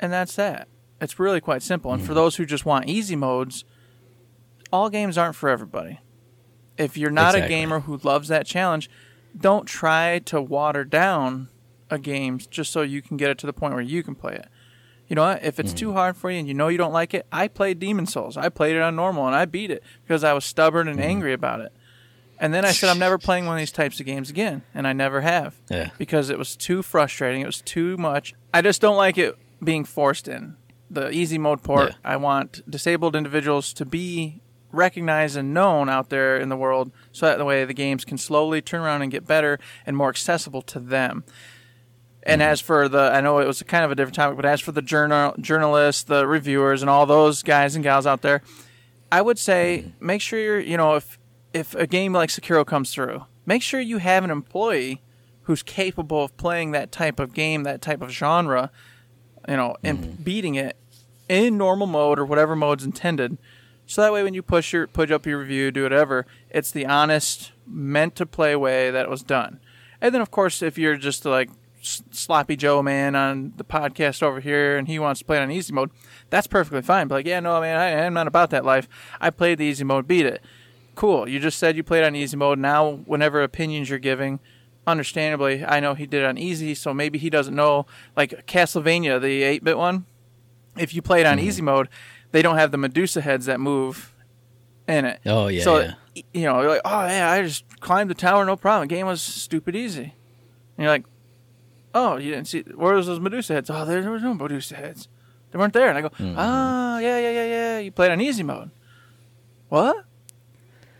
[0.00, 0.68] and that's that.
[1.00, 1.92] It's really quite simple.
[1.92, 2.06] And Mm-hmm.
[2.06, 3.64] for those who just want easy modes,
[4.72, 6.00] all games aren't for everybody.
[6.78, 8.88] If you're not a gamer who loves that challenge,
[9.38, 11.48] don't try to water down
[11.90, 14.34] a game just so you can get it to the point where you can play
[14.34, 14.46] it.
[15.08, 15.44] You know what?
[15.44, 15.76] If it's Mm-hmm.
[15.78, 18.36] too hard for you and you know you don't like it, I played Demon Souls.
[18.38, 20.98] I played it on normal and I beat it because I was stubborn Mm-hmm.
[21.00, 21.72] and angry about it.
[22.42, 24.86] And then I said I'm never playing one of these types of games again, and
[24.86, 25.90] I never have Yeah.
[25.96, 27.40] because it was too frustrating.
[27.40, 28.34] It was too much.
[28.52, 30.56] I just don't like it being forced in.
[30.90, 31.96] The easy mode port, Yeah.
[32.04, 34.40] I want disabled individuals to be
[34.72, 38.18] recognized and known out there in the world so that the way the games can
[38.18, 41.24] slowly turn around and get better and more accessible to them.
[42.24, 42.50] And mm-hmm.
[42.50, 44.72] as for the, I know it was kind of a different topic, but as for
[44.72, 48.42] the journal, journalists, the reviewers, and all those guys and gals out there,
[49.12, 50.06] I would say mm-hmm.
[50.06, 51.18] make sure you're, you know, if
[51.52, 55.02] if a game like Sekiro comes through, make sure you have an employee
[55.42, 58.70] who's capable of playing that type of game, that type of genre,
[59.48, 60.22] you know, and mm-hmm.
[60.22, 60.76] beating it
[61.28, 63.38] in normal mode or whatever mode's intended.
[63.86, 66.86] So that way, when you push your put up your review, do whatever, it's the
[66.86, 69.60] honest, meant to play way that was done.
[70.00, 71.50] And then, of course, if you're just like
[71.82, 75.50] sloppy Joe man on the podcast over here and he wants to play it on
[75.50, 75.90] easy mode,
[76.30, 77.08] that's perfectly fine.
[77.08, 78.88] But like, yeah, no, man, I, I'm not about that life.
[79.20, 80.42] I played the easy mode, beat it.
[80.94, 81.28] Cool.
[81.28, 82.58] You just said you played on easy mode.
[82.58, 84.40] Now, whenever opinions you're giving,
[84.86, 87.86] understandably, I know he did it on easy, so maybe he doesn't know.
[88.16, 90.04] Like Castlevania, the 8 bit one,
[90.76, 91.46] if you play it on Mm-hmm.
[91.46, 91.88] easy mode,
[92.32, 94.14] they don't have the Medusa heads that move
[94.88, 95.20] in it.
[95.26, 95.62] Oh yeah.
[95.62, 95.94] so, yeah.
[96.34, 98.88] you know, you're like, oh, yeah, I just climbed the tower, no problem.
[98.88, 100.02] The game was stupid easy.
[100.76, 101.04] And you're like,
[101.94, 103.70] oh, you didn't see, where was those Medusa heads?
[103.70, 105.08] Oh, there, there was no Medusa heads.
[105.50, 105.88] They weren't there.
[105.88, 106.34] And I go, Mm-hmm.
[106.38, 107.78] ah, yeah, yeah, yeah, yeah.
[107.78, 108.70] You played on easy mode.
[109.68, 110.04] What?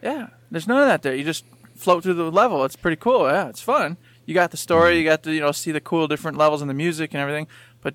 [0.02, 1.14] Yeah, there's none of that there.
[1.14, 1.44] You just
[1.76, 2.64] float through the level.
[2.64, 3.26] It's pretty cool.
[3.28, 3.96] Yeah, it's fun.
[4.26, 4.92] You got the story.
[4.92, 4.98] Mm-hmm.
[4.98, 7.46] You got to you know see the cool different levels and the music and everything.
[7.80, 7.94] But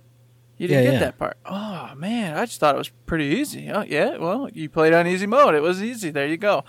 [0.57, 1.05] you didn't Yeah, get yeah.
[1.05, 1.37] that part.
[1.45, 3.69] Oh man, I just thought it was pretty easy.
[3.69, 5.55] Oh yeah, well you played on easy mode.
[5.55, 6.09] It was easy.
[6.11, 6.63] There you go.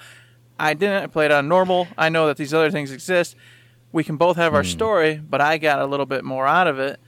[0.58, 1.02] I didn't.
[1.04, 1.86] I played on normal.
[1.96, 3.36] I know that these other things exist.
[3.92, 4.68] We can both have our Hmm.
[4.68, 6.98] story, but I got a little bit more out of it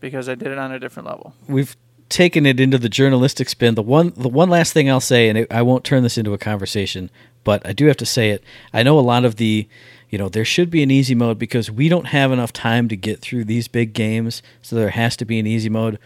[0.00, 1.34] because I did it on a different level.
[1.48, 1.76] we've
[2.08, 3.74] taken it into the journalistic spin.
[3.74, 6.34] The one, the one last thing I'll say, and it, I won't turn this into
[6.34, 7.10] a conversation,
[7.46, 8.42] but I do have to say it.
[8.72, 9.68] I know a lot of the,
[10.10, 12.96] you know, there should be an easy mode because we don't have enough time to
[12.96, 16.00] get through these big games, so there has to be an easy mode.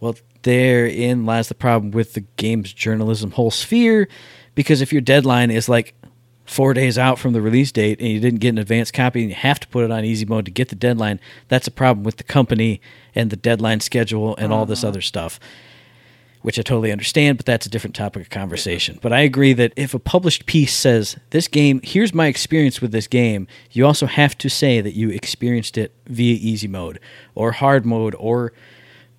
[0.00, 4.08] Well, therein lies the problem with the game's journalism whole sphere,
[4.56, 5.94] because if your deadline is like
[6.44, 9.30] four days out from the release date and you didn't get an advance copy and
[9.30, 12.02] you have to put it on easy mode to get the deadline, that's a problem
[12.02, 12.80] with the company
[13.14, 14.88] and the deadline schedule and all this uh-huh.
[14.88, 15.38] other stuff.
[16.44, 18.98] Which I totally understand, but that's a different topic of conversation.
[19.00, 22.92] But I agree that if a published piece says, This game, here's my experience with
[22.92, 27.00] this game, you also have to say that you experienced it via easy mode
[27.34, 28.52] or hard mode or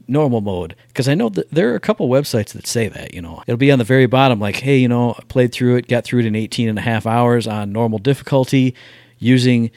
[0.07, 0.75] normal mode.
[0.89, 3.41] Because i know that there are a couple websites that say that you know.
[3.47, 6.03] It'll be on the very bottom like hey you know i played through it got
[6.03, 8.75] through it in 18 and a half hours on normal difficulty
[9.17, 9.71] using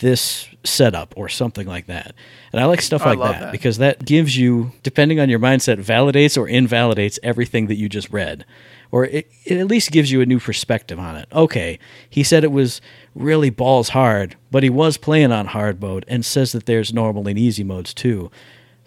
[0.00, 2.14] this setup or something like that
[2.52, 3.52] and i like stuff like that, that.
[3.52, 8.10] because that gives you depending on your mindset validates or invalidates everything that you just
[8.10, 8.44] read
[8.90, 11.78] or it, it at least gives you a new perspective on it okay
[12.08, 12.80] he said it was
[13.14, 17.26] really balls hard but he was playing on hard mode and says that there's normal
[17.26, 18.30] and easy modes too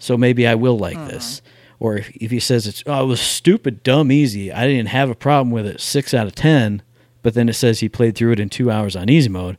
[0.04, 1.08] so maybe I will like mm-hmm.
[1.08, 1.40] this.
[1.80, 5.10] Or if, if he says it's oh it was stupid, dumb, easy, I didn't have
[5.10, 6.82] a problem with it, six out of ten.
[7.22, 9.56] But then it says he played through it in two hours on easy mode.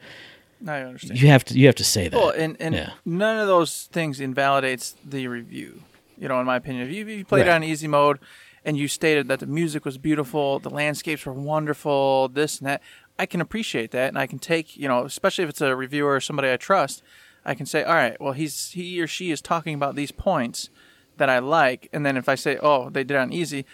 [0.68, 1.22] I understand.
[1.22, 2.18] You have to you have to say that.
[2.18, 2.92] Well, and, and Yeah.
[3.06, 5.82] none of those things invalidates the review.
[6.18, 8.20] You know, in my opinion, if you, if you played it on easy mode
[8.64, 12.82] and you stated that the music was beautiful, the landscapes were wonderful, this and that,
[13.20, 16.16] I can appreciate that, and I can take you know, especially if it's a reviewer
[16.16, 17.04] or somebody I trust,
[17.46, 20.70] I can say, all right, well, he's he or she is talking about these points
[21.18, 23.66] that I like, and then if I say, oh, they did it on easy.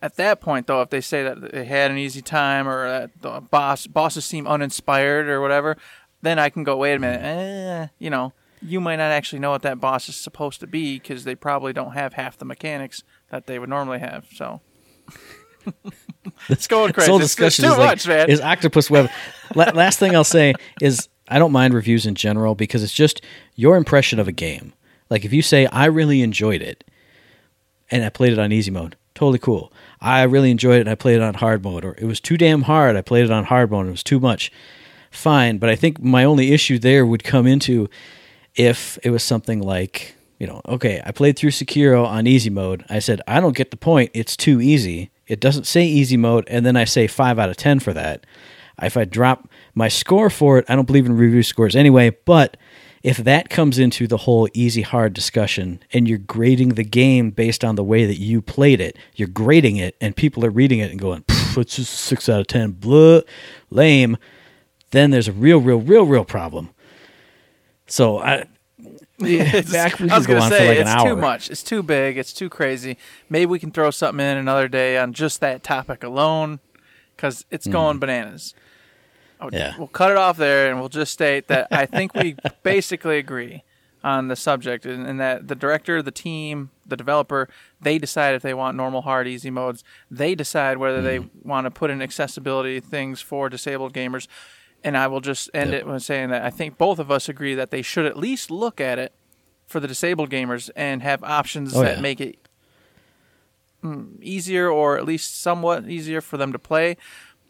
[0.00, 3.10] at that point, though, if they say that they had an easy time or that
[3.20, 5.76] the boss bosses seem uninspired or whatever,
[6.22, 9.50] then I can go, wait a minute, eh, you know, you might not actually know
[9.50, 13.02] what that boss is supposed to be because they probably don't have half the mechanics
[13.30, 14.26] that they would normally have.
[14.34, 14.60] So.
[16.48, 17.10] It's going This crazy.
[17.10, 18.30] whole It's- it's discussion too is like much, man.
[18.30, 19.10] is octopus web.
[19.54, 23.22] Last thing I'll say is I don't mind reviews in general because it's just
[23.54, 24.72] your impression of a game.
[25.10, 26.84] Like if you say I really enjoyed it
[27.90, 29.72] and I played it on easy mode, totally cool.
[30.00, 32.36] I really enjoyed it and I played it on hard mode, or it was too
[32.36, 32.96] damn hard.
[32.96, 34.50] I played it on hard mode and it was too much.
[35.12, 37.88] Fine, but I think my only issue there would come into
[38.56, 42.84] if it was something like, you know, okay, I played through Sekiro on easy mode.
[42.88, 44.10] I said, I don't get the point.
[44.14, 45.10] It's too easy.
[45.28, 48.26] It doesn't say easy mode, and then I say 5 out of 10 for that.
[48.82, 52.56] If I drop my score for it, I don't believe in review scores anyway, but
[53.02, 57.64] if that comes into the whole easy hard discussion and you're grading the game based
[57.64, 60.90] on the way that you played it, you're grading it and people are reading it
[60.90, 63.20] and going, it's just 6 out of 10, blah,
[63.70, 64.16] lame,
[64.92, 66.70] then there's a real, real, real, real problem.
[67.86, 68.44] So I,
[69.18, 71.08] yeah, back we I was go gonna on say like it's hour.
[71.10, 71.50] too much.
[71.50, 72.16] It's too big.
[72.16, 72.96] It's too crazy.
[73.28, 76.60] Maybe we can throw something in another day on just that topic alone,
[77.16, 78.54] because it's going bananas.
[78.54, 78.62] Would-
[79.42, 79.58] Mm.
[79.58, 79.74] Yeah.
[79.76, 83.64] We'll cut it off there, and we'll just state that I think we basically agree
[84.04, 87.48] on the subject, and, and that the director, the team, the developer,
[87.80, 89.82] they decide if they want normal, hard, easy modes.
[90.10, 91.28] They decide whether they Mm.
[91.42, 94.28] want to put in accessibility things for disabled gamers.
[94.84, 95.80] And I will just end Yep.
[95.80, 98.50] it with saying that I think both of us agree that they should at least
[98.50, 99.12] look at it
[99.66, 102.00] for the disabled gamers and have options Oh, that yeah.
[102.02, 102.36] make it
[103.84, 106.96] mm, easier or at least somewhat easier for them to play.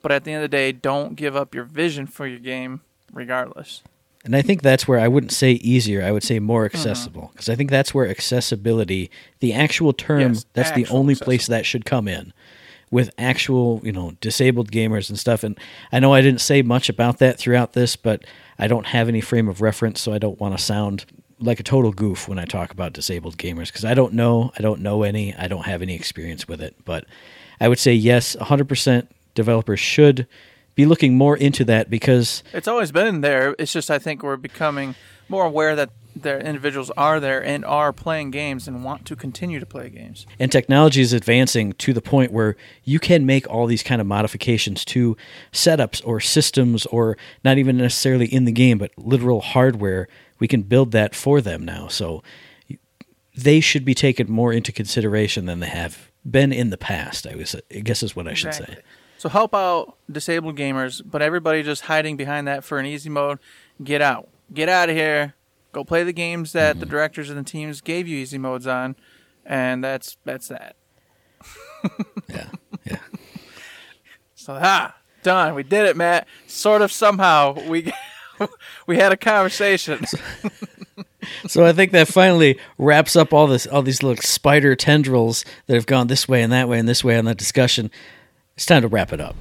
[0.03, 2.81] But at the end of the day, don't give up your vision for your game
[3.13, 3.83] regardless.
[4.25, 6.77] And I think that's where I wouldn't say easier, I would say more Mm-hmm.
[6.77, 7.31] accessible.
[7.33, 9.11] Because I think that's where accessibility,
[9.41, 12.33] the actual term, Yes, that's the only place that should come in
[12.93, 15.43] with actual, you know, disabled gamers and stuff.
[15.43, 15.59] And
[15.91, 18.23] I know I didn't say much about that throughout this, but
[18.59, 21.07] I don't have any frame of reference, so I don't want to sound
[21.41, 24.63] like a total goof when I talk about disabled gamers because I don't know, I
[24.63, 26.77] don't know any, I don't have any experience with it.
[26.85, 27.07] But
[27.59, 30.29] I would say yes, 100% developers should
[30.75, 33.57] be looking more into that because It's always been there.
[33.59, 34.95] It's just I think we're becoming
[35.29, 39.59] more aware that their individuals are there and are playing games and want to continue
[39.59, 40.27] to play games.
[40.39, 44.07] and technology is advancing to the point where you can make all these kind of
[44.07, 45.17] modifications to
[45.53, 50.09] setups or systems or not even necessarily in the game but literal hardware
[50.39, 52.23] we can build that for them now so
[53.35, 57.35] they should be taken more into consideration than they have been in the past i
[57.35, 58.77] was i guess is what i should say
[59.19, 63.39] So help out disabled gamers, but everybody just hiding behind that for an easy mode,
[63.85, 64.29] get out.
[64.53, 65.35] Get out of here.
[65.73, 66.81] Go play the games that Mm-hmm.
[66.81, 68.95] the directors and the teams gave you easy modes on,
[69.45, 70.77] and that's that's that.
[72.29, 72.47] yeah
[72.85, 72.99] yeah
[74.35, 75.55] So ah, done.
[75.55, 76.29] We did it, Matt.
[76.47, 77.93] Sort of somehow we
[78.87, 80.05] we had a conversation.
[81.47, 85.75] so i think that finally wraps up all this all these little spider tendrils that
[85.75, 87.89] have gone this way and that way and this way on that discussion
[88.57, 89.37] it's time to wrap it up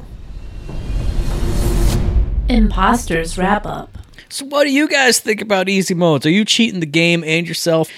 [2.49, 3.97] Imposters wrap up.
[4.31, 6.25] So, what do you guys think about easy modes?
[6.25, 7.89] Are you cheating the game and yourself?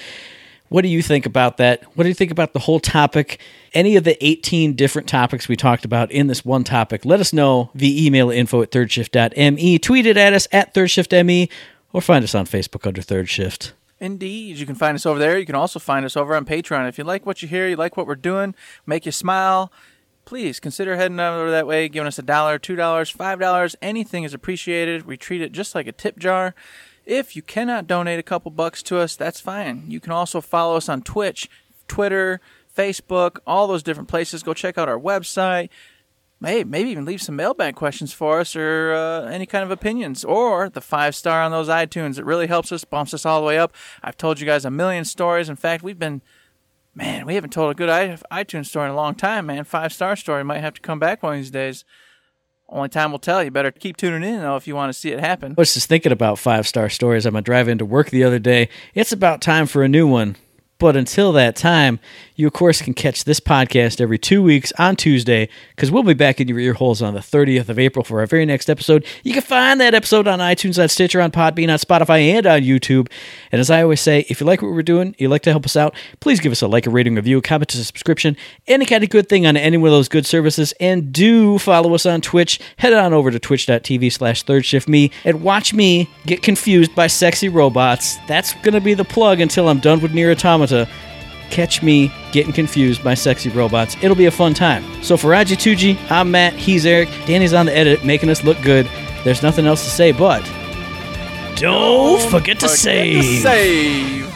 [0.68, 1.84] What do you think about that?
[1.96, 3.38] What do you think about the whole topic?
[3.72, 7.32] Any of the 18 different topics we talked about in this one topic, let us
[7.32, 11.48] know via email info at thirdshift.me, tweet it at us at thirdshiftme,
[11.92, 13.72] or find us on Facebook under Third Shift.
[14.00, 14.58] Indeed.
[14.58, 15.38] You can find us over there.
[15.38, 16.88] You can also find us over on Patreon.
[16.88, 18.56] If you like what you hear, you like what we're doing,
[18.86, 19.70] make you smile,
[20.24, 23.76] please consider heading over that way, giving us a dollar, two dollars, five dollars.
[23.82, 25.06] Anything is appreciated.
[25.06, 26.54] We treat it just like a tip jar.
[27.06, 29.84] If you cannot donate a couple bucks to us, that's fine.
[29.88, 31.50] You can also follow us on Twitch,
[31.86, 32.40] Twitter,
[32.74, 34.42] Facebook, all those different places.
[34.42, 35.68] Go check out our website.
[36.42, 40.24] Hey, maybe even leave some mailbag questions for us or uh, any kind of opinions
[40.24, 42.18] or the five star on those iTunes.
[42.18, 43.74] It really helps us, bumps us all the way up.
[44.02, 45.48] I've told you guys a million stories.
[45.48, 46.20] In fact, we've been,
[46.94, 49.64] man, we haven't told a good iTunes story in a long time, man.
[49.64, 51.84] Five star story might have to come back one of these days.
[52.68, 53.42] Only time will tell.
[53.42, 55.52] You better keep tuning in though if you want to see it happen.
[55.52, 58.38] I was just thinking about five star stories on my drive into work the other
[58.38, 58.68] day.
[58.94, 60.36] It's about time for a new one.
[60.78, 62.00] But until that time,
[62.36, 66.14] you of course can catch this podcast every two weeks on Tuesday because we'll be
[66.14, 69.06] back in your ear holes on the 30th of April for our very next episode.
[69.22, 72.62] You can find that episode on iTunes, on Stitcher, on Podbean, on Spotify, and on
[72.62, 73.08] YouTube.
[73.52, 75.64] And as I always say, if you like what we're doing, you'd like to help
[75.64, 78.84] us out, please give us a like, a rating, review, a comment, a subscription, any
[78.84, 80.74] kind of good thing on any one of those good services.
[80.80, 82.58] And do follow us on Twitch.
[82.78, 87.06] Head on over to twitch.tv slash third shift me and watch me get confused by
[87.06, 88.16] sexy robots.
[88.26, 90.63] That's going to be the plug until I'm done with NieR Automata.
[91.50, 93.96] Catch me getting confused by sexy robots.
[94.02, 94.84] It'll be a fun time.
[95.02, 98.60] So for Raji Tuji, I'm Matt, he's Eric, Danny's on the edit, making us look
[98.62, 98.88] good.
[99.24, 100.42] There's nothing else to say but
[101.56, 103.42] don't, forget to Forget save.
[103.42, 104.33] save.